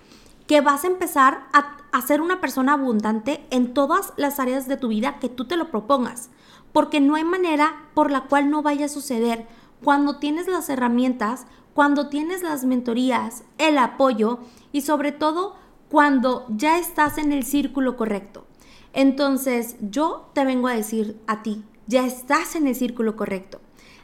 Que 0.47 0.61
vas 0.61 0.83
a 0.83 0.88
empezar 0.88 1.47
a, 1.53 1.77
a 1.91 2.01
ser 2.01 2.21
una 2.21 2.39
persona 2.39 2.73
abundante 2.73 3.45
en 3.49 3.73
todas 3.73 4.13
las 4.15 4.39
áreas 4.39 4.67
de 4.67 4.77
tu 4.77 4.89
vida 4.89 5.17
que 5.19 5.29
tú 5.29 5.45
te 5.45 5.57
lo 5.57 5.69
propongas. 5.71 6.29
Porque 6.71 7.01
no 7.01 7.15
hay 7.15 7.23
manera 7.23 7.85
por 7.95 8.11
la 8.11 8.21
cual 8.25 8.51
no 8.51 8.61
vaya 8.61 8.85
a 8.85 8.89
suceder. 8.89 9.47
Cuando 9.83 10.17
tienes 10.17 10.47
las 10.47 10.69
herramientas, 10.69 11.47
cuando 11.73 12.09
tienes 12.09 12.43
las 12.43 12.63
mentorías, 12.63 13.43
el 13.57 13.77
apoyo 13.77 14.39
y 14.71 14.81
sobre 14.81 15.11
todo 15.11 15.55
cuando 15.89 16.45
ya 16.49 16.77
estás 16.77 17.17
en 17.17 17.31
el 17.31 17.43
círculo 17.43 17.97
correcto. 17.97 18.45
Entonces 18.93 19.75
yo 19.81 20.29
te 20.33 20.45
vengo 20.45 20.67
a 20.67 20.73
decir 20.73 21.19
a 21.27 21.43
ti, 21.43 21.63
ya 21.88 22.05
estás 22.05 22.55
en 22.55 22.67
el 22.67 22.75
círculo 22.75 23.15
correcto. 23.15 23.59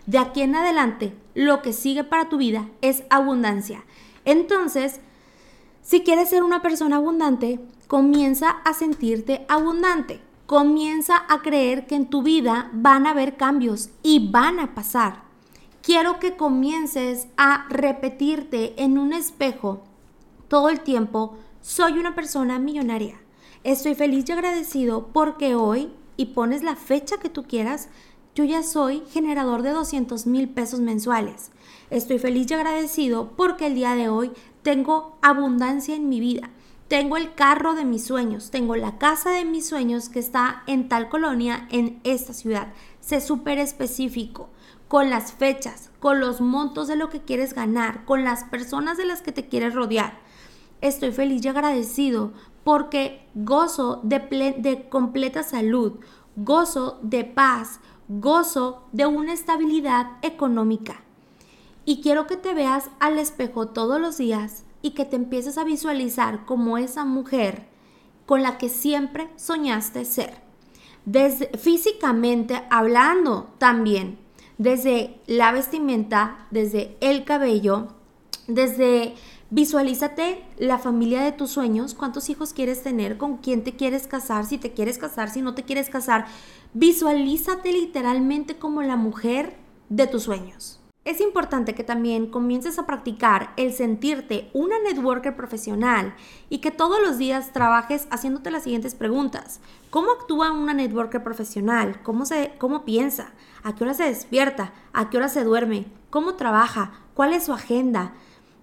De 0.05 0.17
aquí 0.17 0.41
en 0.41 0.55
adelante, 0.55 1.15
lo 1.34 1.62
que 1.62 1.74
sigue 1.74 2.03
para 2.03 2.29
tu 2.29 2.38
vida 2.38 2.69
es 2.81 3.03
abundancia. 3.10 3.84
Entonces, 4.24 5.00
si 5.81 6.01
quieres 6.01 6.29
ser 6.29 6.43
una 6.43 6.62
persona 6.62 6.98
abundante, 6.98 7.60
comienza 7.88 8.50
a 8.50 8.74
sentirte 8.74 9.45
abundante. 9.48 10.22
comienza 10.45 11.25
a 11.27 11.41
creer 11.41 11.88
que 11.88 11.95
en 11.95 12.07
tu 12.07 12.22
vida 12.22 12.69
van 12.74 13.07
a 13.07 13.12
haber 13.12 13.36
cambios 13.36 13.89
y 14.03 14.29
van 14.29 14.60
a 14.60 14.75
pasar. 14.75 15.24
Quiero 15.81 16.19
que 16.19 16.36
comiences 16.36 17.27
a 17.38 17.65
repetirte 17.69 18.81
en 18.81 18.98
un 18.98 19.13
espejo 19.13 19.84
todo 20.55 20.69
el 20.69 20.79
tiempo, 20.79 21.35
soy 21.59 22.00
una 22.00 22.15
persona 22.15 22.59
millonaria. 22.59 23.19
Estoy 23.65 23.93
feliz 23.93 24.24
y 24.29 24.31
agradecido 24.31 25.09
porque 25.12 25.53
hoy, 25.53 25.91
y 26.15 26.27
pones 26.27 26.63
la 26.63 26.77
fecha 26.77 27.17
que 27.17 27.27
tú 27.27 27.43
quieras, 27.43 27.89
yo 28.35 28.45
ya 28.45 28.63
soy 28.63 29.03
generador 29.12 29.63
de 29.63 29.71
200 29.71 30.25
mil 30.27 30.47
pesos 30.47 30.79
mensuales. 30.79 31.51
Estoy 31.89 32.19
feliz 32.19 32.50
y 32.50 32.53
agradecido 32.53 33.33
porque 33.35 33.67
el 33.67 33.75
día 33.75 33.95
de 33.95 34.07
hoy 34.07 34.31
tengo 34.62 35.17
abundancia 35.21 35.93
en 35.93 36.07
mi 36.07 36.21
vida. 36.21 36.51
Tengo 36.88 37.17
el 37.17 37.33
carro 37.33 37.75
de 37.75 37.83
mis 37.83 38.05
sueños, 38.05 38.50
tengo 38.50 38.77
la 38.77 38.97
casa 38.97 39.31
de 39.31 39.43
mis 39.43 39.67
sueños 39.67 40.07
que 40.07 40.19
está 40.19 40.63
en 40.67 40.88
tal 40.88 41.09
colonia, 41.09 41.67
en 41.69 42.00
esta 42.05 42.31
ciudad. 42.31 42.71
Sé 43.01 43.19
súper 43.19 43.59
específico 43.59 44.47
con 44.88 45.09
las 45.09 45.33
fechas, 45.33 45.89
con 46.00 46.21
los 46.21 46.39
montos 46.39 46.88
de 46.88 46.95
lo 46.95 47.09
que 47.09 47.19
quieres 47.19 47.53
ganar, 47.53 48.05
con 48.05 48.24
las 48.24 48.45
personas 48.45 48.97
de 48.97 49.03
las 49.03 49.21
que 49.21 49.33
te 49.33 49.50
quieres 49.50 49.74
rodear. 49.74 50.24
Estoy 50.86 51.12
feliz 51.12 51.44
y 51.44 51.48
agradecido 51.48 52.32
porque 52.63 53.27
gozo 53.34 54.01
de, 54.04 54.20
de 54.60 54.88
completa 54.88 55.42
salud, 55.42 55.94
gozo 56.36 57.00
de 57.01 57.24
paz, 57.24 57.80
gozo 58.08 58.84
de 58.92 59.08
una 59.08 59.34
estabilidad 59.34 60.12
económica. 60.22 61.01
Y 61.86 62.01
quiero 62.01 62.27
que 62.27 62.38
te 62.38 62.54
veas 62.54 62.92
al 63.00 63.18
espejo 63.18 63.70
todos 63.70 64.00
los 64.00 64.20
días 64.20 64.63
y 64.84 64.92
que 64.92 65.06
te 65.06 65.15
empieces 65.15 65.58
a 65.58 65.63
visualizar 65.63 66.46
como 66.46 66.77
esa 66.77 67.04
mujer 67.04 67.65
con 68.27 68.44
la 68.44 68.60
que 68.60 68.70
siempre 68.70 69.27
soñaste 69.38 70.06
ser. 70.06 70.36
Desde 71.06 71.48
físicamente 71.58 72.62
hablando 72.70 73.50
también, 73.58 74.20
desde 74.60 75.20
la 75.25 75.51
vestimenta, 75.51 76.46
desde 76.51 76.96
el 77.01 77.24
cabello, 77.24 77.88
desde 78.48 79.15
visualízate 79.49 80.43
la 80.57 80.77
familia 80.77 81.21
de 81.21 81.31
tus 81.31 81.51
sueños, 81.51 81.93
cuántos 81.93 82.29
hijos 82.29 82.53
quieres 82.53 82.83
tener, 82.83 83.17
con 83.17 83.37
quién 83.37 83.63
te 83.63 83.75
quieres 83.75 84.07
casar, 84.07 84.45
si 84.45 84.57
te 84.57 84.73
quieres 84.73 84.97
casar, 84.97 85.29
si 85.29 85.41
no 85.41 85.53
te 85.53 85.63
quieres 85.63 85.89
casar. 85.89 86.25
Visualízate 86.73 87.71
literalmente 87.71 88.57
como 88.57 88.81
la 88.81 88.95
mujer 88.95 89.55
de 89.89 90.07
tus 90.07 90.23
sueños. 90.23 90.79
Es 91.05 91.21
importante 91.21 91.75
que 91.75 91.83
también 91.83 92.31
comiences 92.31 92.79
a 92.79 92.87
practicar 92.87 93.53
el 93.57 93.73
sentirte 93.73 94.49
una 94.53 94.79
networker 94.79 95.35
profesional 95.35 96.15
y 96.49 96.57
que 96.57 96.71
todos 96.71 96.99
los 96.99 97.19
días 97.19 97.53
trabajes 97.53 98.07
haciéndote 98.09 98.49
las 98.49 98.63
siguientes 98.63 98.95
preguntas. 98.95 99.59
¿Cómo 99.91 100.09
actúa 100.11 100.51
una 100.51 100.73
networker 100.73 101.23
profesional? 101.23 102.01
¿Cómo, 102.01 102.25
se, 102.25 102.53
cómo 102.57 102.85
piensa? 102.85 103.33
¿A 103.61 103.75
qué 103.75 103.83
hora 103.83 103.93
se 103.93 104.05
despierta? 104.05 104.73
¿A 104.93 105.11
qué 105.11 105.17
hora 105.17 105.29
se 105.29 105.43
duerme? 105.43 105.85
¿Cómo 106.09 106.33
trabaja? 106.33 106.93
¿Cuál 107.13 107.33
es 107.33 107.43
su 107.43 107.53
agenda? 107.53 108.13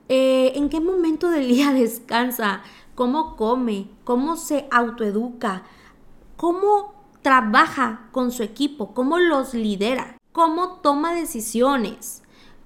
Eh, 0.08 0.52
¿En 0.56 0.68
qué 0.68 0.80
momento 0.80 1.30
del 1.30 1.48
día 1.48 1.72
descansa? 1.74 2.62
¿Cómo 2.94 3.36
come? 3.36 3.88
¿Cómo 4.04 4.36
se 4.36 4.66
autoeduca? 4.70 5.62
¿Cómo 6.36 6.94
trabaja 7.22 8.08
con 8.12 8.30
su 8.32 8.42
equipo? 8.42 8.94
¿Cómo 8.94 9.18
los 9.18 9.54
lidera? 9.54 10.18
¿Cómo 10.32 10.80
toma 10.82 11.14
decisiones? 11.14 12.22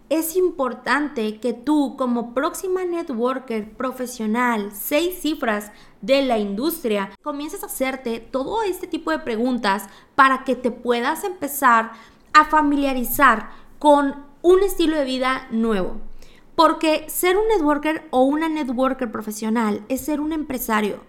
es 0.09 0.37
importante 0.37 1.41
que 1.41 1.53
tú 1.53 1.97
como 1.97 2.33
próxima 2.33 2.85
networker 2.85 3.73
profesional, 3.77 4.71
seis 4.73 5.21
cifras 5.21 5.73
de 6.01 6.23
la 6.23 6.39
industria, 6.39 7.11
comiences 7.23 7.63
a 7.63 7.67
hacerte 7.67 8.21
todo 8.21 8.63
este 8.63 8.87
tipo 8.87 9.11
de 9.11 9.19
preguntas 9.19 9.89
para 10.15 10.45
que 10.45 10.55
te 10.55 10.71
puedas 10.71 11.25
empezar 11.25 11.93
a 12.33 12.45
familiarizar 12.45 13.51
con 13.79 14.25
un 14.43 14.63
estilo 14.63 14.97
de 14.97 15.05
vida 15.05 15.49
nuevo. 15.51 15.97
Porque 16.57 17.05
ser 17.09 17.37
un 17.37 17.47
networker 17.47 18.09
o 18.11 18.23
una 18.23 18.49
networker 18.49 19.13
profesional 19.13 19.85
es 19.89 20.01
ser 20.01 20.21
un 20.21 20.33
empresario. 20.33 21.01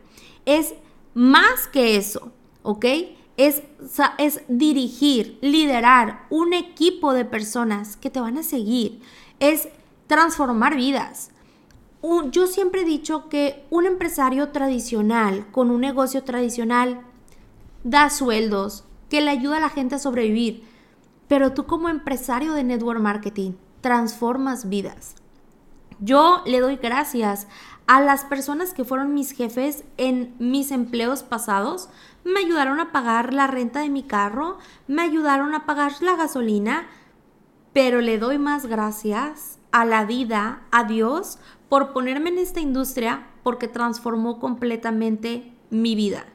Es 0.45 0.75
más 1.15 1.67
que 1.67 1.95
eso, 1.95 2.31
¿ok? 2.61 2.85
es, 3.37 3.61
es 4.17 4.41
dirigir, 4.47 5.37
liderar 5.41 6.25
un 6.29 6.53
equipo 6.53 7.13
de 7.13 7.23
personas 7.23 7.95
que 7.95 8.09
te 8.09 8.19
van 8.19 8.37
a 8.39 8.43
seguir, 8.43 8.99
es 9.39 9.69
transformar 10.07 10.75
vidas. 10.75 11.29
yo 12.31 12.47
siempre 12.47 12.81
he 12.81 12.85
dicho 12.85 13.29
que 13.29 13.65
un 13.69 13.85
empresario 13.85 14.49
tradicional, 14.49 15.47
con 15.51 15.69
un 15.69 15.81
negocio 15.81 16.23
tradicional, 16.23 17.01
da 17.83 18.09
sueldos, 18.09 18.83
que 19.09 19.21
le 19.21 19.29
ayuda 19.29 19.57
a 19.57 19.61
la 19.61 19.69
gente 19.69 19.95
a 19.95 19.99
sobrevivir, 19.99 20.63
pero 21.27 21.53
tú 21.53 21.65
como 21.65 21.89
empresario 21.89 22.53
de 22.53 22.63
network 22.63 22.99
marketing 22.99 23.53
transformas 23.81 24.67
vidas. 24.67 25.15
Yo 25.99 26.43
le 26.45 26.59
doy 26.59 26.77
gracias 26.77 27.47
a 27.87 28.01
las 28.01 28.25
personas 28.25 28.73
que 28.73 28.83
fueron 28.83 29.13
mis 29.13 29.31
jefes 29.31 29.83
en 29.97 30.35
mis 30.39 30.71
empleos 30.71 31.23
pasados, 31.23 31.89
me 32.25 32.41
ayudaron 32.41 32.81
a 32.81 32.91
pagar 32.91 33.33
la 33.33 33.47
renta 33.47 33.79
de 33.79 33.89
mi 33.89 34.03
carro, 34.03 34.57
me 34.87 35.01
ayudaron 35.01 35.55
a 35.55 35.65
pagar 35.65 35.93
la 36.01 36.17
gasolina, 36.17 36.87
pero 37.71 38.01
le 38.01 38.19
doy 38.19 38.37
más 38.37 38.65
gracias 38.65 39.59
a 39.71 39.85
la 39.85 40.03
vida, 40.03 40.63
a 40.71 40.83
Dios, 40.83 41.39
por 41.69 41.93
ponerme 41.93 42.29
en 42.29 42.39
esta 42.39 42.59
industria, 42.59 43.27
porque 43.43 43.69
transformó 43.69 44.39
completamente 44.39 45.53
mi 45.69 45.95
vida. 45.95 46.25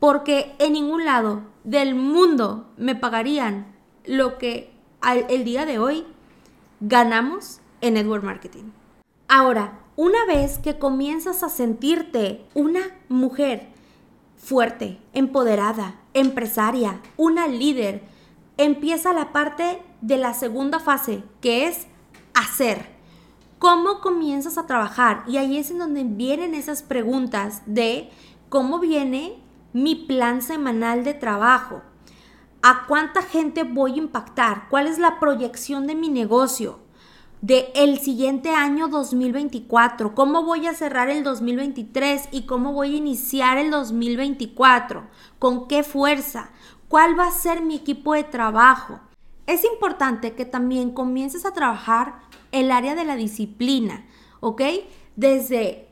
Porque 0.00 0.54
en 0.58 0.74
ningún 0.74 1.06
lado 1.06 1.42
del 1.64 1.94
mundo 1.94 2.70
me 2.76 2.94
pagarían 2.94 3.74
lo 4.04 4.36
que 4.36 4.74
el 5.28 5.44
día 5.44 5.64
de 5.64 5.78
hoy 5.78 6.04
ganamos 6.80 7.60
en 7.80 7.94
Network 7.94 8.24
Marketing. 8.24 8.64
Ahora, 9.36 9.80
una 9.96 10.24
vez 10.26 10.58
que 10.60 10.78
comienzas 10.78 11.42
a 11.42 11.48
sentirte 11.48 12.46
una 12.54 12.82
mujer 13.08 13.66
fuerte, 14.36 15.00
empoderada, 15.12 15.96
empresaria, 16.12 17.00
una 17.16 17.48
líder, 17.48 18.04
empieza 18.58 19.12
la 19.12 19.32
parte 19.32 19.82
de 20.02 20.18
la 20.18 20.34
segunda 20.34 20.78
fase, 20.78 21.24
que 21.40 21.66
es 21.66 21.88
hacer. 22.32 22.86
¿Cómo 23.58 24.00
comienzas 24.00 24.56
a 24.56 24.68
trabajar? 24.68 25.24
Y 25.26 25.36
ahí 25.38 25.58
es 25.58 25.72
en 25.72 25.78
donde 25.78 26.04
vienen 26.04 26.54
esas 26.54 26.84
preguntas 26.84 27.62
de 27.66 28.10
cómo 28.48 28.78
viene 28.78 29.42
mi 29.72 29.96
plan 29.96 30.42
semanal 30.42 31.02
de 31.02 31.12
trabajo. 31.12 31.82
¿A 32.62 32.86
cuánta 32.86 33.20
gente 33.20 33.64
voy 33.64 33.94
a 33.94 33.96
impactar? 33.96 34.68
¿Cuál 34.70 34.86
es 34.86 35.00
la 35.00 35.18
proyección 35.18 35.88
de 35.88 35.96
mi 35.96 36.08
negocio? 36.08 36.83
De 37.44 37.70
el 37.74 37.98
siguiente 37.98 38.48
año 38.54 38.88
2024, 38.88 40.14
cómo 40.14 40.44
voy 40.44 40.66
a 40.66 40.72
cerrar 40.72 41.10
el 41.10 41.22
2023 41.22 42.30
y 42.30 42.46
cómo 42.46 42.72
voy 42.72 42.94
a 42.94 42.96
iniciar 42.96 43.58
el 43.58 43.70
2024, 43.70 45.04
con 45.38 45.68
qué 45.68 45.82
fuerza, 45.82 46.48
cuál 46.88 47.18
va 47.18 47.26
a 47.26 47.32
ser 47.32 47.60
mi 47.60 47.76
equipo 47.76 48.14
de 48.14 48.24
trabajo. 48.24 48.98
Es 49.46 49.62
importante 49.62 50.32
que 50.32 50.46
también 50.46 50.92
comiences 50.92 51.44
a 51.44 51.52
trabajar 51.52 52.14
el 52.50 52.70
área 52.70 52.94
de 52.94 53.04
la 53.04 53.14
disciplina, 53.14 54.06
¿ok? 54.40 54.62
Desde 55.14 55.88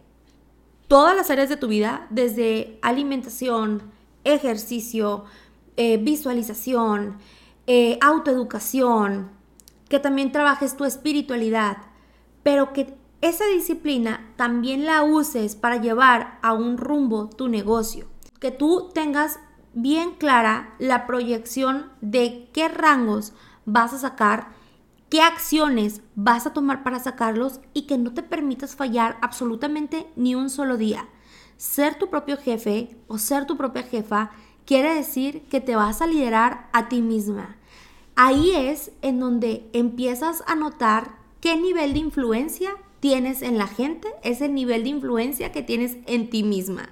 todas 0.88 1.14
las 1.14 1.28
áreas 1.28 1.50
de 1.50 1.58
tu 1.58 1.68
vida, 1.68 2.06
desde 2.08 2.78
alimentación, 2.80 3.92
ejercicio, 4.24 5.26
eh, 5.76 5.98
visualización, 5.98 7.18
eh, 7.66 7.98
autoeducación, 8.00 9.41
que 9.92 10.00
también 10.00 10.32
trabajes 10.32 10.74
tu 10.74 10.86
espiritualidad, 10.86 11.76
pero 12.42 12.72
que 12.72 12.96
esa 13.20 13.44
disciplina 13.44 14.26
también 14.36 14.86
la 14.86 15.02
uses 15.02 15.54
para 15.54 15.76
llevar 15.76 16.38
a 16.40 16.54
un 16.54 16.78
rumbo 16.78 17.28
tu 17.28 17.48
negocio. 17.48 18.06
Que 18.40 18.50
tú 18.50 18.88
tengas 18.94 19.38
bien 19.74 20.12
clara 20.12 20.74
la 20.78 21.06
proyección 21.06 21.90
de 22.00 22.48
qué 22.54 22.68
rangos 22.68 23.34
vas 23.66 23.92
a 23.92 23.98
sacar, 23.98 24.52
qué 25.10 25.20
acciones 25.20 26.00
vas 26.14 26.46
a 26.46 26.54
tomar 26.54 26.82
para 26.84 26.98
sacarlos 26.98 27.60
y 27.74 27.82
que 27.82 27.98
no 27.98 28.14
te 28.14 28.22
permitas 28.22 28.74
fallar 28.74 29.18
absolutamente 29.20 30.06
ni 30.16 30.34
un 30.34 30.48
solo 30.48 30.78
día. 30.78 31.06
Ser 31.58 31.98
tu 31.98 32.08
propio 32.08 32.38
jefe 32.38 32.96
o 33.08 33.18
ser 33.18 33.44
tu 33.44 33.58
propia 33.58 33.82
jefa 33.82 34.30
quiere 34.64 34.94
decir 34.94 35.42
que 35.50 35.60
te 35.60 35.76
vas 35.76 36.00
a 36.00 36.06
liderar 36.06 36.70
a 36.72 36.88
ti 36.88 37.02
misma 37.02 37.58
Ahí 38.14 38.50
es 38.54 38.92
en 39.00 39.20
donde 39.20 39.68
empiezas 39.72 40.42
a 40.46 40.54
notar 40.54 41.16
qué 41.40 41.56
nivel 41.56 41.94
de 41.94 42.00
influencia 42.00 42.72
tienes 43.00 43.42
en 43.42 43.58
la 43.58 43.66
gente, 43.66 44.08
es 44.22 44.40
el 44.40 44.54
nivel 44.54 44.84
de 44.84 44.90
influencia 44.90 45.50
que 45.50 45.62
tienes 45.62 45.96
en 46.06 46.30
ti 46.30 46.42
misma. 46.42 46.90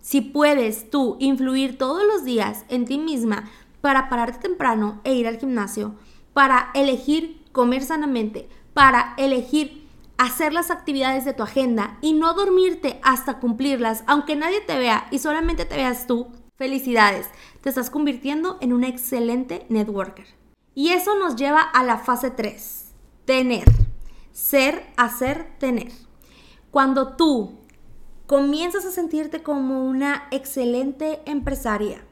Si 0.00 0.20
puedes 0.20 0.90
tú 0.90 1.16
influir 1.20 1.78
todos 1.78 2.02
los 2.04 2.24
días 2.24 2.64
en 2.68 2.86
ti 2.86 2.98
misma 2.98 3.48
para 3.80 4.08
pararte 4.08 4.48
temprano 4.48 5.00
e 5.04 5.14
ir 5.14 5.28
al 5.28 5.38
gimnasio, 5.38 5.94
para 6.32 6.70
elegir 6.74 7.44
comer 7.52 7.82
sanamente, 7.82 8.48
para 8.74 9.14
elegir 9.18 9.86
hacer 10.18 10.52
las 10.52 10.70
actividades 10.70 11.24
de 11.24 11.34
tu 11.34 11.42
agenda 11.42 11.98
y 12.00 12.14
no 12.14 12.34
dormirte 12.34 13.00
hasta 13.02 13.38
cumplirlas, 13.38 14.04
aunque 14.06 14.36
nadie 14.36 14.60
te 14.60 14.78
vea 14.78 15.06
y 15.10 15.18
solamente 15.18 15.64
te 15.64 15.76
veas 15.76 16.06
tú, 16.06 16.28
Felicidades, 16.62 17.26
te 17.60 17.70
estás 17.70 17.90
convirtiendo 17.90 18.56
en 18.60 18.72
un 18.72 18.84
excelente 18.84 19.66
networker. 19.68 20.26
Y 20.76 20.90
eso 20.90 21.18
nos 21.18 21.34
lleva 21.34 21.60
a 21.60 21.82
la 21.82 21.98
fase 21.98 22.30
3, 22.30 22.92
tener. 23.24 23.64
Ser, 24.30 24.86
hacer, 24.96 25.58
tener. 25.58 25.90
Cuando 26.70 27.16
tú 27.16 27.58
comienzas 28.28 28.84
a 28.84 28.92
sentirte 28.92 29.42
como 29.42 29.84
una 29.84 30.28
excelente 30.30 31.20
empresaria, 31.26 32.04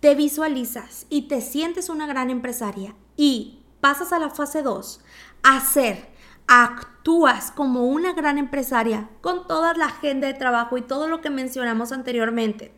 te 0.00 0.14
visualizas 0.14 1.06
y 1.08 1.22
te 1.22 1.40
sientes 1.40 1.88
una 1.88 2.06
gran 2.06 2.28
empresaria 2.28 2.94
y 3.16 3.62
pasas 3.80 4.12
a 4.12 4.18
la 4.18 4.28
fase 4.28 4.62
2, 4.62 5.00
hacer, 5.44 6.10
actúas 6.46 7.50
como 7.52 7.86
una 7.86 8.12
gran 8.12 8.36
empresaria 8.36 9.08
con 9.22 9.46
toda 9.46 9.72
la 9.72 9.86
agenda 9.86 10.26
de 10.26 10.34
trabajo 10.34 10.76
y 10.76 10.82
todo 10.82 11.08
lo 11.08 11.22
que 11.22 11.30
mencionamos 11.30 11.90
anteriormente, 11.90 12.77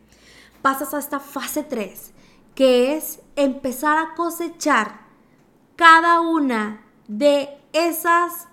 pasas 0.61 0.93
a 0.93 0.99
esta 0.99 1.19
fase 1.19 1.63
3, 1.63 2.13
que 2.55 2.95
es 2.95 3.19
empezar 3.35 3.97
a 3.97 4.15
cosechar 4.15 5.01
cada 5.75 6.21
una 6.21 6.81
de 7.07 7.49
esas, 7.73 8.47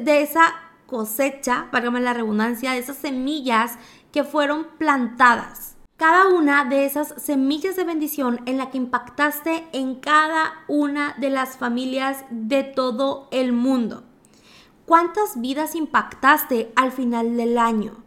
de 0.00 0.22
esa 0.22 0.54
cosecha, 0.86 1.68
válgame 1.72 2.00
la 2.00 2.14
redundancia, 2.14 2.72
de 2.72 2.78
esas 2.78 2.96
semillas 2.96 3.78
que 4.12 4.24
fueron 4.24 4.66
plantadas. 4.78 5.76
Cada 5.96 6.28
una 6.28 6.64
de 6.64 6.84
esas 6.84 7.14
semillas 7.16 7.76
de 7.76 7.84
bendición 7.84 8.40
en 8.46 8.58
la 8.58 8.70
que 8.70 8.78
impactaste 8.78 9.68
en 9.72 9.96
cada 9.96 10.52
una 10.66 11.14
de 11.18 11.30
las 11.30 11.56
familias 11.56 12.24
de 12.30 12.64
todo 12.64 13.28
el 13.30 13.52
mundo. 13.52 14.04
¿Cuántas 14.86 15.40
vidas 15.40 15.74
impactaste 15.74 16.72
al 16.74 16.90
final 16.90 17.36
del 17.36 17.56
año? 17.56 18.02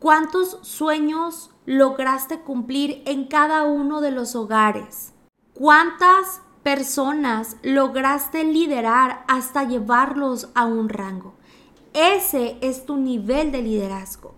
¿Cuántos 0.00 0.58
sueños 0.62 1.53
lograste 1.66 2.40
cumplir 2.40 3.02
en 3.06 3.26
cada 3.26 3.64
uno 3.64 4.00
de 4.00 4.10
los 4.10 4.34
hogares? 4.34 5.12
¿Cuántas 5.52 6.40
personas 6.62 7.56
lograste 7.62 8.44
liderar 8.44 9.24
hasta 9.28 9.64
llevarlos 9.64 10.48
a 10.54 10.66
un 10.66 10.88
rango? 10.88 11.34
Ese 11.92 12.56
es 12.60 12.86
tu 12.86 12.96
nivel 12.96 13.52
de 13.52 13.62
liderazgo. 13.62 14.34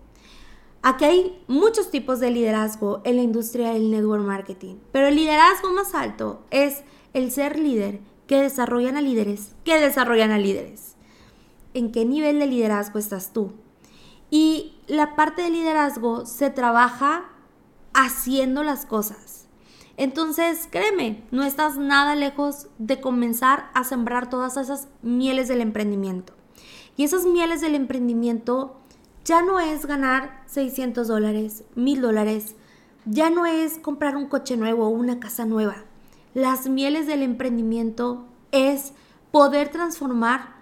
Aquí 0.81 1.05
hay 1.05 1.43
muchos 1.47 1.89
tipos 1.89 2.19
de 2.19 2.31
liderazgo 2.31 3.01
en 3.03 3.15
la 3.15 3.23
industria 3.23 3.73
del 3.73 3.91
network 3.91 4.23
marketing, 4.23 4.75
pero 4.91 5.07
el 5.07 5.15
liderazgo 5.15 5.71
más 5.71 5.95
alto 5.95 6.45
es 6.51 6.83
el 7.13 7.31
ser 7.31 7.57
líder 7.59 7.99
que 8.27 8.41
desarrollan 8.41 8.95
a 8.95 9.01
líderes, 9.01 9.55
que 9.63 9.79
desarrollan 9.79 10.31
a 10.31 10.37
líderes 10.37 10.97
en 11.77 11.91
qué 11.91 12.05
nivel 12.05 12.39
de 12.39 12.47
liderazgo 12.47 12.99
estás 12.99 13.33
tú. 13.33 13.51
Y 14.29 14.75
la 14.87 15.15
parte 15.15 15.41
de 15.41 15.49
liderazgo 15.49 16.25
se 16.25 16.49
trabaja 16.49 17.25
haciendo 17.93 18.63
las 18.63 18.85
cosas. 18.85 19.47
Entonces, 19.97 20.67
créeme, 20.69 21.23
no 21.31 21.43
estás 21.43 21.77
nada 21.77 22.15
lejos 22.15 22.67
de 22.77 23.01
comenzar 23.01 23.71
a 23.73 23.83
sembrar 23.83 24.29
todas 24.29 24.55
esas 24.57 24.87
mieles 25.01 25.47
del 25.47 25.61
emprendimiento. 25.61 26.33
Y 26.95 27.03
esas 27.03 27.25
mieles 27.25 27.61
del 27.61 27.73
emprendimiento 27.73 28.77
ya 29.25 29.41
no 29.41 29.59
es 29.59 29.85
ganar 29.85 30.43
600 30.45 31.07
dólares, 31.07 31.63
1000 31.75 32.01
dólares, 32.01 32.55
ya 33.05 33.29
no 33.29 33.45
es 33.45 33.77
comprar 33.79 34.15
un 34.15 34.27
coche 34.27 34.55
nuevo 34.55 34.85
o 34.85 34.89
una 34.89 35.19
casa 35.19 35.45
nueva. 35.45 35.83
Las 36.33 36.67
mieles 36.67 37.07
del 37.07 37.23
emprendimiento 37.23 38.25
es 38.51 38.93
poder 39.31 39.69
transformar 39.69 40.55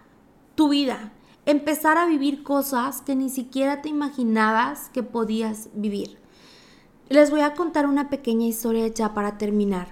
tu 0.55 0.69
vida, 0.69 1.11
empezar 1.45 1.97
a 1.97 2.07
vivir 2.07 2.43
cosas 2.43 3.01
que 3.01 3.15
ni 3.15 3.29
siquiera 3.29 3.81
te 3.81 3.89
imaginabas 3.89 4.89
que 4.89 5.03
podías 5.03 5.69
vivir. 5.73 6.17
Les 7.09 7.29
voy 7.29 7.41
a 7.41 7.53
contar 7.53 7.85
una 7.85 8.09
pequeña 8.09 8.47
historia 8.47 8.87
ya 8.87 9.13
para 9.13 9.37
terminar. 9.37 9.89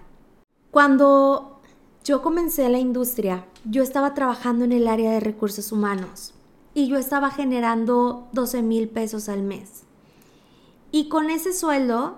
Cuando 0.72 1.62
yo 2.04 2.22
comencé 2.22 2.68
la 2.70 2.80
industria, 2.80 3.46
yo 3.66 3.84
estaba 3.84 4.14
trabajando 4.14 4.66
en 4.66 4.72
el 4.72 4.88
área 4.88 5.12
de 5.12 5.20
recursos 5.20 5.72
humanos 5.72 6.34
y 6.74 6.88
yo 6.88 6.98
estaba 6.98 7.30
generando 7.30 8.28
12 8.34 8.64
mil 8.64 8.90
pesos 8.90 9.30
al 9.30 9.44
mes. 9.44 9.84
Y 10.92 11.08
con 11.08 11.30
ese 11.30 11.54
sueldo 11.54 12.18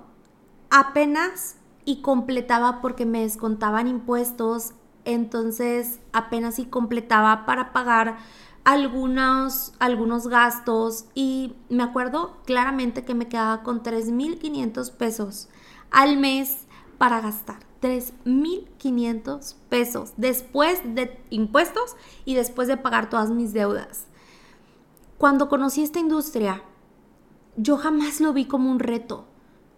apenas 0.69 1.57
y 1.83 2.01
completaba 2.01 2.81
porque 2.81 3.05
me 3.05 3.21
descontaban 3.21 3.87
impuestos 3.87 4.73
entonces 5.05 5.99
apenas 6.13 6.55
si 6.55 6.65
completaba 6.65 7.45
para 7.45 7.71
pagar 7.73 8.17
algunos, 8.65 9.73
algunos 9.79 10.27
gastos 10.27 11.05
y 11.13 11.55
me 11.69 11.83
acuerdo 11.83 12.37
claramente 12.45 13.05
que 13.05 13.13
me 13.13 13.29
quedaba 13.29 13.63
con 13.63 13.83
3.500 13.83 14.91
pesos 14.91 15.49
al 15.91 16.17
mes 16.17 16.65
para 16.97 17.21
gastar. 17.21 17.59
3.500 17.81 19.55
pesos 19.69 20.13
después 20.17 20.81
de 20.83 21.23
impuestos 21.29 21.95
y 22.25 22.33
después 22.33 22.67
de 22.67 22.77
pagar 22.77 23.09
todas 23.11 23.29
mis 23.29 23.53
deudas. 23.53 24.07
Cuando 25.19 25.47
conocí 25.47 25.83
esta 25.83 25.99
industria, 25.99 26.63
yo 27.57 27.77
jamás 27.77 28.19
lo 28.19 28.33
vi 28.33 28.45
como 28.45 28.71
un 28.71 28.79
reto, 28.79 29.25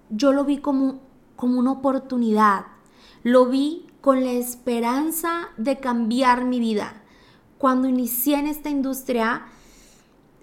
yo 0.10 0.32
lo 0.32 0.46
vi 0.46 0.60
como, 0.60 1.02
como 1.36 1.60
una 1.60 1.74
oportunidad, 1.74 2.68
lo 3.24 3.48
vi 3.48 3.86
con 4.00 4.24
la 4.24 4.32
esperanza 4.32 5.50
de 5.58 5.80
cambiar 5.80 6.46
mi 6.46 6.62
vida. 6.62 6.97
Cuando 7.58 7.88
inicié 7.88 8.38
en 8.38 8.48
esta 8.48 8.70
industria, 8.70 9.44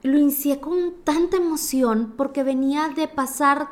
lo 0.02 0.18
inicié 0.18 0.60
con 0.60 0.94
tanta 1.04 1.36
emoción 1.36 2.14
porque 2.16 2.42
venía 2.42 2.88
de 2.88 3.08
pasar 3.08 3.68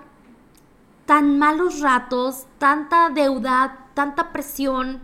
tan 1.07 1.39
malos 1.39 1.81
ratos, 1.81 2.47
tanta 2.59 3.11
deuda, 3.11 3.89
tanta 3.95 4.33
presión. 4.33 5.01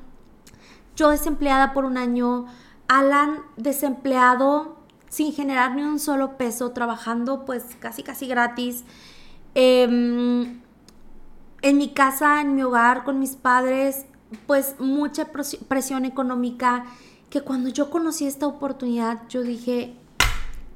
Yo 0.96 1.10
desempleada 1.10 1.72
por 1.72 1.84
un 1.84 1.98
año, 1.98 2.46
Alan 2.88 3.42
desempleado 3.56 4.78
sin 5.10 5.32
generar 5.32 5.74
ni 5.74 5.82
un 5.82 5.98
solo 5.98 6.38
peso, 6.38 6.70
trabajando 6.70 7.44
pues 7.44 7.76
casi 7.78 8.02
casi 8.02 8.26
gratis. 8.26 8.84
Em, 9.54 10.60
en 11.60 11.76
mi 11.76 11.92
casa, 11.92 12.40
en 12.40 12.54
mi 12.54 12.62
hogar, 12.62 13.04
con 13.04 13.18
mis 13.18 13.36
padres, 13.36 14.06
pues 14.46 14.76
mucha 14.78 15.26
presión 15.68 16.04
económica 16.04 16.84
que 17.30 17.42
cuando 17.42 17.68
yo 17.68 17.90
conocí 17.90 18.26
esta 18.26 18.46
oportunidad 18.46 19.28
yo 19.28 19.42
dije, 19.42 19.94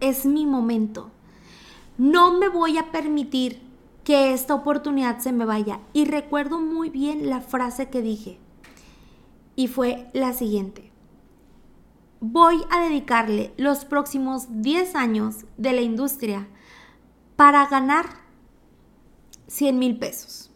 es 0.01 0.27
mi 0.27 0.47
momento. 0.47 1.11
No 1.99 2.33
me 2.33 2.49
voy 2.49 2.79
a 2.79 2.91
permitir 2.91 3.61
que 4.05 4.33
esta 4.33 4.55
oportunidad 4.55 5.21
se 5.21 5.33
me 5.33 5.45
vaya. 5.45 5.81
Y 5.93 6.05
recuerdo 6.05 6.59
muy 6.59 6.91
bien 6.91 7.31
la 7.31 7.41
frase 7.41 7.89
que 7.89 8.03
dije. 8.03 8.39
Y 9.55 9.69
fue 9.69 10.09
la 10.13 10.33
siguiente. 10.33 10.91
Voy 12.21 12.65
a 12.71 12.81
dedicarle 12.81 13.53
los 13.57 13.85
próximos 13.85 14.47
10 14.63 14.95
años 14.95 15.45
de 15.57 15.73
la 15.73 15.83
industria 15.83 16.49
para 17.37 17.67
ganar 17.67 18.07
100 19.49 19.79
mil 19.79 19.99
pesos. 19.99 20.51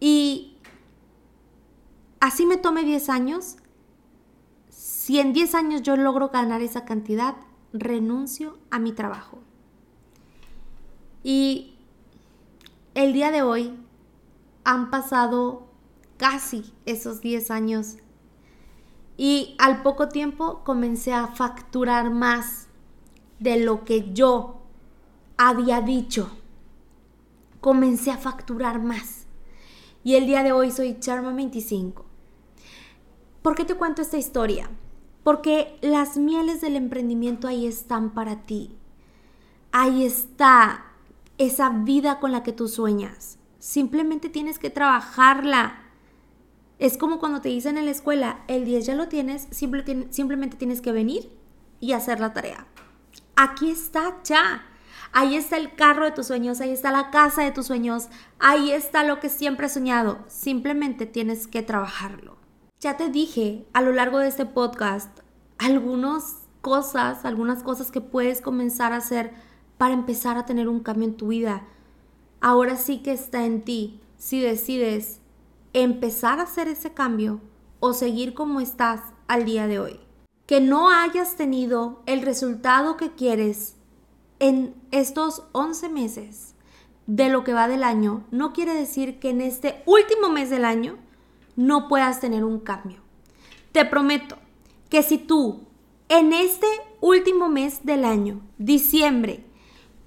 Y 0.00 0.55
así 2.20 2.46
me 2.46 2.56
tome 2.56 2.84
10 2.84 3.08
años, 3.08 3.56
si 4.68 5.20
en 5.20 5.32
10 5.32 5.54
años 5.54 5.82
yo 5.82 5.96
logro 5.96 6.30
ganar 6.30 6.62
esa 6.62 6.84
cantidad, 6.84 7.36
renuncio 7.72 8.58
a 8.70 8.78
mi 8.78 8.92
trabajo. 8.92 9.38
Y 11.22 11.76
el 12.94 13.12
día 13.12 13.30
de 13.30 13.42
hoy 13.42 13.78
han 14.64 14.90
pasado 14.90 15.66
casi 16.16 16.72
esos 16.86 17.20
10 17.20 17.50
años 17.50 17.96
y 19.16 19.54
al 19.58 19.82
poco 19.82 20.08
tiempo 20.08 20.62
comencé 20.64 21.12
a 21.12 21.26
facturar 21.26 22.10
más 22.10 22.68
de 23.38 23.58
lo 23.58 23.84
que 23.84 24.12
yo 24.12 24.62
había 25.36 25.80
dicho. 25.80 26.30
Comencé 27.60 28.10
a 28.10 28.18
facturar 28.18 28.80
más 28.82 29.26
y 30.04 30.14
el 30.14 30.26
día 30.26 30.42
de 30.42 30.52
hoy 30.52 30.70
soy 30.70 30.98
Charma 31.00 31.32
25. 31.32 32.05
¿Por 33.46 33.54
qué 33.54 33.64
te 33.64 33.76
cuento 33.76 34.02
esta 34.02 34.16
historia? 34.16 34.68
Porque 35.22 35.78
las 35.80 36.16
mieles 36.16 36.60
del 36.60 36.74
emprendimiento 36.74 37.46
ahí 37.46 37.64
están 37.64 38.10
para 38.10 38.42
ti. 38.42 38.76
Ahí 39.70 40.04
está 40.04 40.86
esa 41.38 41.68
vida 41.70 42.18
con 42.18 42.32
la 42.32 42.42
que 42.42 42.50
tú 42.50 42.66
sueñas. 42.66 43.38
Simplemente 43.60 44.28
tienes 44.28 44.58
que 44.58 44.68
trabajarla. 44.68 45.78
Es 46.80 46.98
como 46.98 47.20
cuando 47.20 47.40
te 47.40 47.48
dicen 47.48 47.78
en 47.78 47.84
la 47.84 47.92
escuela, 47.92 48.40
el 48.48 48.64
10 48.64 48.84
ya 48.84 48.96
lo 48.96 49.06
tienes, 49.06 49.46
simplemente 49.52 50.56
tienes 50.56 50.80
que 50.80 50.90
venir 50.90 51.30
y 51.78 51.92
hacer 51.92 52.18
la 52.18 52.32
tarea. 52.32 52.66
Aquí 53.36 53.70
está 53.70 54.20
ya. 54.24 54.66
Ahí 55.12 55.36
está 55.36 55.56
el 55.56 55.72
carro 55.76 56.04
de 56.04 56.10
tus 56.10 56.26
sueños, 56.26 56.60
ahí 56.60 56.72
está 56.72 56.90
la 56.90 57.12
casa 57.12 57.44
de 57.44 57.52
tus 57.52 57.66
sueños, 57.66 58.08
ahí 58.40 58.72
está 58.72 59.04
lo 59.04 59.20
que 59.20 59.28
siempre 59.28 59.66
has 59.66 59.74
soñado. 59.74 60.24
Simplemente 60.26 61.06
tienes 61.06 61.46
que 61.46 61.62
trabajarlo. 61.62 62.44
Ya 62.78 62.98
te 62.98 63.08
dije 63.08 63.64
a 63.72 63.80
lo 63.80 63.92
largo 63.92 64.18
de 64.18 64.28
este 64.28 64.44
podcast 64.44 65.20
algunas 65.56 66.46
cosas, 66.60 67.24
algunas 67.24 67.62
cosas 67.62 67.90
que 67.90 68.02
puedes 68.02 68.42
comenzar 68.42 68.92
a 68.92 68.96
hacer 68.96 69.32
para 69.78 69.94
empezar 69.94 70.36
a 70.36 70.44
tener 70.44 70.68
un 70.68 70.80
cambio 70.80 71.08
en 71.08 71.16
tu 71.16 71.28
vida. 71.28 71.66
ahora 72.42 72.76
sí 72.76 72.98
que 72.98 73.12
está 73.12 73.46
en 73.46 73.62
ti 73.62 73.98
si 74.18 74.40
decides 74.42 75.20
empezar 75.72 76.38
a 76.38 76.42
hacer 76.42 76.68
ese 76.68 76.92
cambio 76.92 77.40
o 77.80 77.94
seguir 77.94 78.34
como 78.34 78.60
estás 78.60 79.00
al 79.26 79.46
día 79.46 79.66
de 79.66 79.78
hoy. 79.78 79.98
Que 80.44 80.60
no 80.60 80.90
hayas 80.90 81.36
tenido 81.36 82.02
el 82.04 82.20
resultado 82.20 82.98
que 82.98 83.12
quieres 83.12 83.76
en 84.38 84.74
estos 84.90 85.44
11 85.52 85.88
meses 85.88 86.54
de 87.06 87.30
lo 87.30 87.42
que 87.42 87.54
va 87.54 87.68
del 87.68 87.84
año, 87.84 88.24
no 88.30 88.52
quiere 88.52 88.74
decir 88.74 89.18
que 89.18 89.30
en 89.30 89.40
este 89.40 89.82
último 89.86 90.28
mes 90.28 90.50
del 90.50 90.66
año 90.66 90.98
no 91.56 91.88
puedas 91.88 92.20
tener 92.20 92.44
un 92.44 92.60
cambio. 92.60 93.00
Te 93.72 93.84
prometo 93.84 94.36
que 94.88 95.02
si 95.02 95.18
tú 95.18 95.66
en 96.08 96.32
este 96.32 96.66
último 97.00 97.48
mes 97.48 97.84
del 97.84 98.04
año, 98.04 98.40
diciembre, 98.58 99.44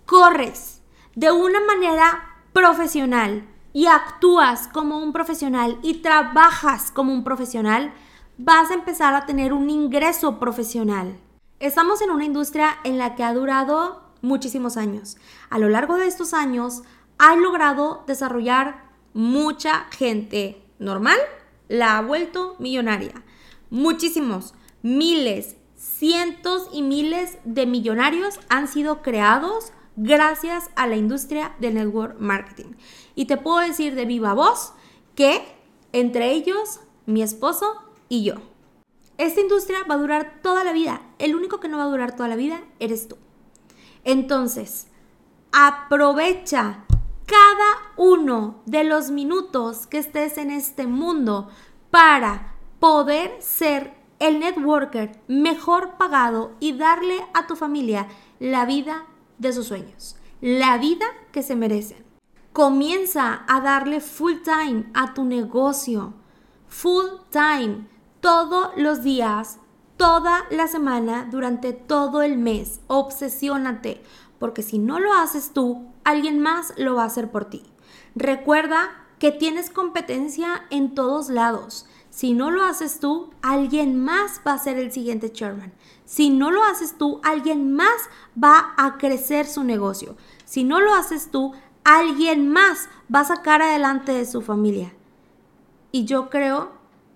corres 0.05 0.81
de 1.15 1.31
una 1.31 1.59
manera 1.59 2.23
profesional 2.53 3.47
y 3.73 3.87
actúas 3.87 4.67
como 4.67 4.99
un 4.99 5.11
profesional 5.11 5.77
y 5.83 5.95
trabajas 5.95 6.91
como 6.91 7.13
un 7.13 7.23
profesional, 7.23 7.93
vas 8.37 8.71
a 8.71 8.75
empezar 8.75 9.13
a 9.13 9.25
tener 9.25 9.53
un 9.53 9.69
ingreso 9.69 10.39
profesional. 10.39 11.19
Estamos 11.59 12.01
en 12.01 12.11
una 12.11 12.23
industria 12.23 12.77
en 12.85 12.97
la 12.97 13.15
que 13.15 13.23
ha 13.23 13.33
durado 13.33 14.01
muchísimos 14.21 14.77
años. 14.77 15.17
A 15.49 15.59
lo 15.59 15.67
largo 15.69 15.97
de 15.97 16.07
estos 16.07 16.33
años, 16.33 16.83
ha 17.17 17.35
logrado 17.35 18.03
desarrollar 18.07 18.85
mucha 19.13 19.87
gente 19.91 20.65
normal, 20.79 21.17
la 21.69 21.97
ha 21.97 22.01
vuelto 22.01 22.57
millonaria. 22.59 23.23
Muchísimos, 23.69 24.53
miles, 24.81 25.55
cientos 25.77 26.67
y 26.73 26.81
miles 26.81 27.37
de 27.45 27.65
millonarios 27.65 28.39
han 28.49 28.67
sido 28.67 29.01
creados 29.01 29.71
gracias 29.95 30.69
a 30.75 30.87
la 30.87 30.97
industria 30.97 31.55
del 31.59 31.75
network 31.75 32.19
marketing. 32.19 32.73
Y 33.15 33.25
te 33.25 33.37
puedo 33.37 33.59
decir 33.59 33.95
de 33.95 34.05
viva 34.05 34.33
voz 34.33 34.73
que 35.15 35.41
entre 35.91 36.31
ellos, 36.31 36.81
mi 37.05 37.21
esposo 37.21 37.83
y 38.09 38.23
yo. 38.23 38.35
Esta 39.17 39.41
industria 39.41 39.79
va 39.89 39.95
a 39.95 39.99
durar 39.99 40.39
toda 40.41 40.63
la 40.63 40.71
vida. 40.71 41.01
El 41.17 41.35
único 41.35 41.59
que 41.59 41.67
no 41.67 41.77
va 41.77 41.83
a 41.83 41.89
durar 41.89 42.15
toda 42.15 42.29
la 42.29 42.35
vida 42.35 42.61
eres 42.79 43.07
tú. 43.07 43.17
Entonces, 44.03 44.87
aprovecha 45.51 46.85
cada 47.29 47.93
uno 47.95 48.55
de 48.65 48.83
los 48.83 49.11
minutos 49.11 49.85
que 49.85 49.99
estés 49.99 50.39
en 50.39 50.49
este 50.49 50.87
mundo 50.87 51.47
para 51.91 52.55
poder 52.79 53.37
ser 53.39 53.93
el 54.17 54.39
networker 54.39 55.21
mejor 55.27 55.91
pagado 55.99 56.53
y 56.59 56.73
darle 56.73 57.23
a 57.35 57.45
tu 57.45 57.55
familia 57.55 58.07
la 58.39 58.65
vida 58.65 59.05
de 59.37 59.53
sus 59.53 59.67
sueños, 59.67 60.15
la 60.41 60.79
vida 60.79 61.05
que 61.31 61.43
se 61.43 61.55
merecen. 61.55 62.03
Comienza 62.51 63.43
a 63.47 63.61
darle 63.61 64.01
full 64.01 64.37
time 64.43 64.85
a 64.95 65.13
tu 65.13 65.23
negocio, 65.23 66.15
full 66.67 67.05
time, 67.29 67.87
todos 68.21 68.71
los 68.75 69.03
días, 69.03 69.59
toda 69.97 70.45
la 70.49 70.67
semana, 70.67 71.27
durante 71.29 71.73
todo 71.73 72.23
el 72.23 72.39
mes. 72.39 72.81
Obsesiónate, 72.87 74.01
porque 74.39 74.63
si 74.63 74.79
no 74.79 74.99
lo 74.99 75.13
haces 75.13 75.51
tú, 75.53 75.91
alguien 76.09 76.39
más 76.39 76.73
lo 76.77 76.95
va 76.95 77.03
a 77.03 77.07
hacer 77.07 77.31
por 77.31 77.45
ti. 77.45 77.63
Recuerda 78.15 78.89
que 79.19 79.31
tienes 79.31 79.69
competencia 79.69 80.65
en 80.69 80.95
todos 80.95 81.29
lados. 81.29 81.85
Si 82.09 82.33
no 82.33 82.49
lo 82.51 82.63
haces 82.63 82.99
tú, 82.99 83.29
alguien 83.41 83.99
más 83.99 84.41
va 84.45 84.53
a 84.53 84.57
ser 84.57 84.77
el 84.77 84.91
siguiente 84.91 85.31
chairman. 85.31 85.73
Si 86.05 86.29
no 86.29 86.51
lo 86.51 86.63
haces 86.63 86.97
tú, 86.97 87.19
alguien 87.23 87.73
más 87.73 88.09
va 88.41 88.73
a 88.77 88.97
crecer 88.97 89.45
su 89.45 89.63
negocio. 89.63 90.15
Si 90.45 90.63
no 90.63 90.79
lo 90.79 90.93
haces 90.95 91.29
tú, 91.29 91.53
alguien 91.83 92.49
más 92.49 92.89
va 93.13 93.21
a 93.21 93.25
sacar 93.25 93.61
adelante 93.61 94.11
de 94.11 94.25
su 94.25 94.41
familia. 94.41 94.93
Y 95.91 96.05
yo 96.05 96.29
creo 96.29 96.71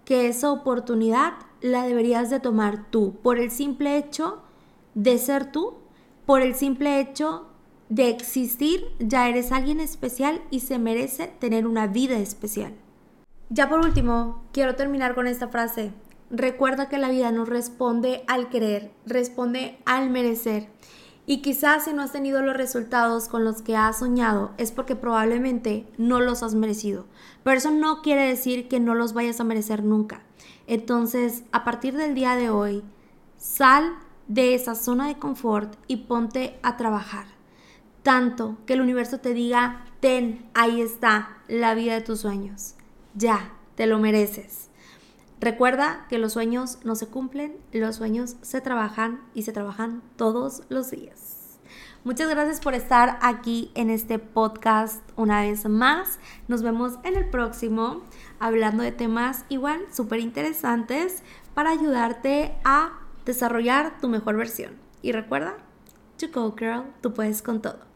que 0.06 0.28
esa 0.28 0.52
oportunidad 0.52 1.34
la 1.62 1.84
deberías 1.84 2.30
de 2.30 2.40
tomar 2.40 2.90
tú 2.92 3.16
por 3.24 3.40
el 3.40 3.50
simple 3.50 3.98
hecho 3.98 4.42
de 4.94 5.18
ser 5.18 5.52
tú, 5.52 5.76
por 6.26 6.42
el 6.42 6.56
simple 6.56 7.00
hecho 7.00 7.48
de 7.90 8.10
existir, 8.10 8.86
ya 9.00 9.28
eres 9.30 9.52
alguien 9.52 9.80
especial 9.80 10.42
y 10.50 10.62
se 10.62 10.80
merece 10.80 11.28
tener 11.28 11.68
una 11.68 11.88
vida 11.88 12.18
especial. 12.18 12.74
Ya 13.50 13.70
por 13.70 13.80
último, 13.80 14.44
quiero 14.52 14.76
terminar 14.76 15.16
con 15.16 15.28
esta 15.28 15.48
frase. 15.48 15.92
Recuerda 16.32 16.90
que 16.90 16.98
la 16.98 17.10
vida 17.10 17.32
no 17.32 17.46
responde 17.46 18.24
al 18.28 18.50
querer, 18.50 18.92
responde 19.06 19.78
al 19.86 20.10
merecer. 20.10 20.70
Y 21.26 21.42
quizás 21.42 21.86
si 21.86 21.94
no 21.94 22.02
has 22.02 22.12
tenido 22.12 22.42
los 22.42 22.58
resultados 22.58 23.30
con 23.30 23.46
los 23.46 23.62
que 23.62 23.78
has 23.78 24.00
soñado 24.00 24.52
es 24.58 24.72
porque 24.72 24.96
probablemente 24.96 25.88
no 25.98 26.20
los 26.20 26.44
has 26.44 26.56
merecido. 26.56 27.06
Pero 27.44 27.58
eso 27.58 27.72
no 27.72 28.02
quiere 28.02 28.28
decir 28.28 28.68
que 28.68 28.80
no 28.80 28.96
los 28.96 29.14
vayas 29.14 29.40
a 29.40 29.46
merecer 29.46 29.84
nunca. 29.84 30.24
Entonces, 30.68 31.44
a 31.52 31.64
partir 31.64 31.96
del 31.96 32.16
día 32.16 32.36
de 32.36 32.50
hoy, 32.50 32.84
sal 33.38 33.94
de 34.28 34.56
esa 34.56 34.76
zona 34.76 35.08
de 35.08 35.20
confort 35.20 35.76
y 35.88 35.98
ponte 35.98 36.60
a 36.64 36.76
trabajar. 36.76 37.33
Tanto 38.04 38.58
que 38.66 38.74
el 38.74 38.82
universo 38.82 39.20
te 39.20 39.34
diga, 39.34 39.86
ten, 40.02 40.46
ahí 40.54 40.82
está 40.82 41.38
la 41.48 41.74
vida 41.74 41.94
de 41.94 42.02
tus 42.02 42.20
sueños. 42.20 42.76
Ya, 43.16 43.54
te 43.76 43.88
lo 43.88 43.98
mereces. 43.98 44.70
Recuerda 45.40 46.06
que 46.10 46.20
los 46.20 46.34
sueños 46.34 46.80
no 46.84 46.96
se 46.96 47.08
cumplen, 47.08 47.58
los 47.72 47.96
sueños 47.98 48.36
se 48.42 48.62
trabajan 48.62 49.22
y 49.34 49.44
se 49.44 49.52
trabajan 49.52 50.02
todos 50.16 50.64
los 50.70 50.92
días. 50.92 51.60
Muchas 52.06 52.30
gracias 52.30 52.60
por 52.60 52.74
estar 52.74 53.18
aquí 53.22 53.72
en 53.76 53.90
este 53.90 54.20
podcast 54.20 55.02
una 55.16 55.42
vez 55.42 55.66
más. 55.70 56.20
Nos 56.50 56.62
vemos 56.62 57.00
en 57.04 57.16
el 57.16 57.30
próximo 57.30 58.04
hablando 58.40 58.84
de 58.84 58.92
temas 58.92 59.46
igual 59.48 59.80
súper 59.92 60.20
interesantes 60.20 61.24
para 61.54 61.70
ayudarte 61.70 62.58
a 62.66 63.00
desarrollar 63.26 64.00
tu 64.02 64.10
mejor 64.10 64.36
versión. 64.36 64.74
Y 65.02 65.14
recuerda, 65.14 65.56
to 66.18 66.28
go 66.34 66.54
girl, 66.58 66.84
tú 67.00 67.14
puedes 67.14 67.42
con 67.42 67.62
todo. 67.62 67.93